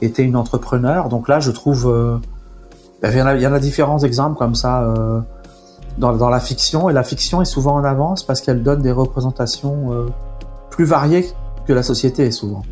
été 0.00 0.24
une 0.24 0.34
entrepreneur. 0.34 1.08
Donc 1.08 1.28
là, 1.28 1.38
je 1.38 1.52
trouve 1.52 2.20
il 3.02 3.16
y, 3.16 3.22
en 3.22 3.26
a, 3.26 3.34
il 3.34 3.42
y 3.42 3.46
en 3.46 3.52
a 3.52 3.58
différents 3.58 3.98
exemples 4.00 4.36
comme 4.36 4.54
ça 4.54 4.82
euh, 4.82 5.20
dans, 5.98 6.16
dans, 6.16 6.28
la 6.28 6.40
fiction, 6.40 6.90
et 6.90 6.92
la 6.92 7.02
fiction 7.02 7.40
est 7.42 7.46
souvent 7.46 7.74
en 7.74 7.84
avance 7.84 8.22
parce 8.22 8.40
qu'elle 8.40 8.62
donne 8.62 8.82
des 8.82 8.92
représentations 8.92 9.92
euh, 9.92 10.06
plus 10.70 10.84
variées 10.84 11.26
que 11.66 11.72
la 11.72 11.82
société 11.82 12.26
est 12.26 12.30
souvent. 12.30 12.62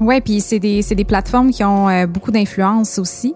Ouais, 0.00 0.20
puis 0.20 0.40
c'est 0.40 0.60
des, 0.60 0.82
des 0.82 1.04
plateformes 1.04 1.50
qui 1.50 1.64
ont 1.64 1.88
euh, 1.88 2.06
beaucoup 2.06 2.30
d'influence 2.30 2.98
aussi, 2.98 3.34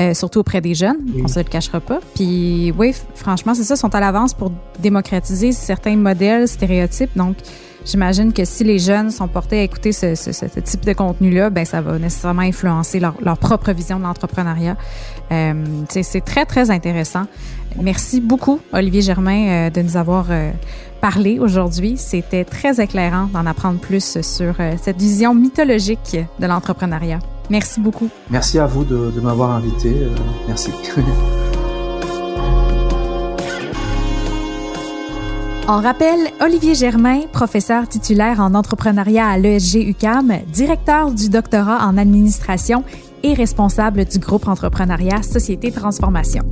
euh, 0.00 0.14
surtout 0.14 0.40
auprès 0.40 0.60
des 0.60 0.74
jeunes, 0.74 0.98
on 1.22 1.26
se 1.26 1.40
le 1.40 1.44
cachera 1.44 1.80
pas. 1.80 1.98
Puis 2.14 2.72
oui, 2.78 2.94
franchement, 3.14 3.54
c'est 3.54 3.64
ça, 3.64 3.74
sont 3.74 3.92
à 3.94 4.00
l'avance 4.00 4.32
pour 4.32 4.52
démocratiser 4.78 5.50
certains 5.52 5.96
modèles, 5.96 6.46
stéréotypes. 6.46 7.16
Donc, 7.16 7.36
J'imagine 7.84 8.32
que 8.32 8.44
si 8.44 8.64
les 8.64 8.78
jeunes 8.78 9.10
sont 9.10 9.28
portés 9.28 9.60
à 9.60 9.62
écouter 9.62 9.92
ce, 9.92 10.60
type 10.60 10.84
de 10.84 10.92
contenu-là, 10.92 11.50
ben 11.50 11.64
ça 11.64 11.80
va 11.80 11.98
nécessairement 11.98 12.42
influencer 12.42 13.00
leur, 13.00 13.38
propre 13.38 13.72
vision 13.72 13.98
de 13.98 14.04
l'entrepreneuriat. 14.04 14.76
Euh, 15.32 15.52
c'est 15.88 16.24
très, 16.24 16.46
très 16.46 16.70
intéressant. 16.70 17.26
Merci 17.80 18.20
beaucoup, 18.20 18.60
Olivier 18.72 19.02
Germain, 19.02 19.48
euh, 19.48 19.70
de 19.70 19.82
nous 19.82 19.96
avoir 19.96 20.26
euh, 20.30 20.52
parlé 21.00 21.38
aujourd'hui. 21.38 21.96
C'était 21.96 22.44
très 22.44 22.80
éclairant 22.80 23.28
d'en 23.32 23.46
apprendre 23.46 23.80
plus 23.80 24.20
sur 24.20 24.54
euh, 24.60 24.74
cette 24.80 24.98
vision 24.98 25.34
mythologique 25.34 26.16
de 26.38 26.46
l'entrepreneuriat. 26.46 27.18
Merci 27.50 27.80
beaucoup. 27.80 28.08
Merci 28.30 28.58
à 28.58 28.66
vous 28.66 28.84
de, 28.84 29.10
de 29.10 29.20
m'avoir 29.20 29.50
invité. 29.50 29.92
merci. 30.48 30.70
On 35.66 35.80
rappelle 35.80 36.28
Olivier 36.42 36.74
Germain, 36.74 37.22
professeur 37.32 37.88
titulaire 37.88 38.38
en 38.38 38.52
entrepreneuriat 38.54 39.26
à 39.26 39.38
l'ESG 39.38 39.76
UCAM, 39.76 40.40
directeur 40.52 41.10
du 41.10 41.30
doctorat 41.30 41.86
en 41.86 41.96
administration 41.96 42.84
et 43.22 43.32
responsable 43.32 44.04
du 44.04 44.18
groupe 44.18 44.46
entrepreneuriat 44.46 45.22
Société 45.22 45.72
Transformation. 45.72 46.42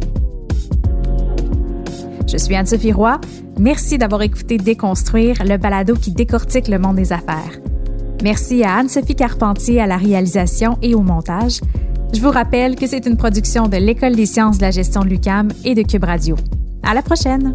Je 2.27 2.39
suis 2.39 2.57
Anne-Sophie 2.57 2.93
Roy. 2.93 3.21
Merci 3.59 3.99
d'avoir 3.99 4.23
écouté 4.23 4.57
Déconstruire, 4.57 5.45
le 5.45 5.59
balado 5.59 5.95
qui 5.95 6.13
décortique 6.13 6.69
le 6.69 6.79
monde 6.79 6.97
des 6.97 7.13
affaires. 7.13 7.61
Merci 8.23 8.65
à 8.65 8.77
Anne-Sophie 8.77 9.15
Carpentier 9.15 9.79
à 9.83 9.87
la 9.87 9.99
réalisation 9.99 10.79
et 10.81 10.95
au 10.95 11.03
montage. 11.03 11.61
Je 12.15 12.21
vous 12.23 12.31
rappelle 12.31 12.77
que 12.77 12.87
c'est 12.87 13.05
une 13.05 13.19
production 13.19 13.69
de 13.69 13.77
l'École 13.77 14.17
des 14.17 14.27
sciences 14.27 14.57
de 14.57 14.63
la 14.63 14.71
gestion 14.71 15.03
de 15.03 15.09
l'UCAM 15.09 15.49
et 15.67 15.75
de 15.75 15.83
Cube 15.83 16.05
Radio. 16.05 16.35
À 16.83 16.95
la 16.95 17.03
prochaine! 17.03 17.53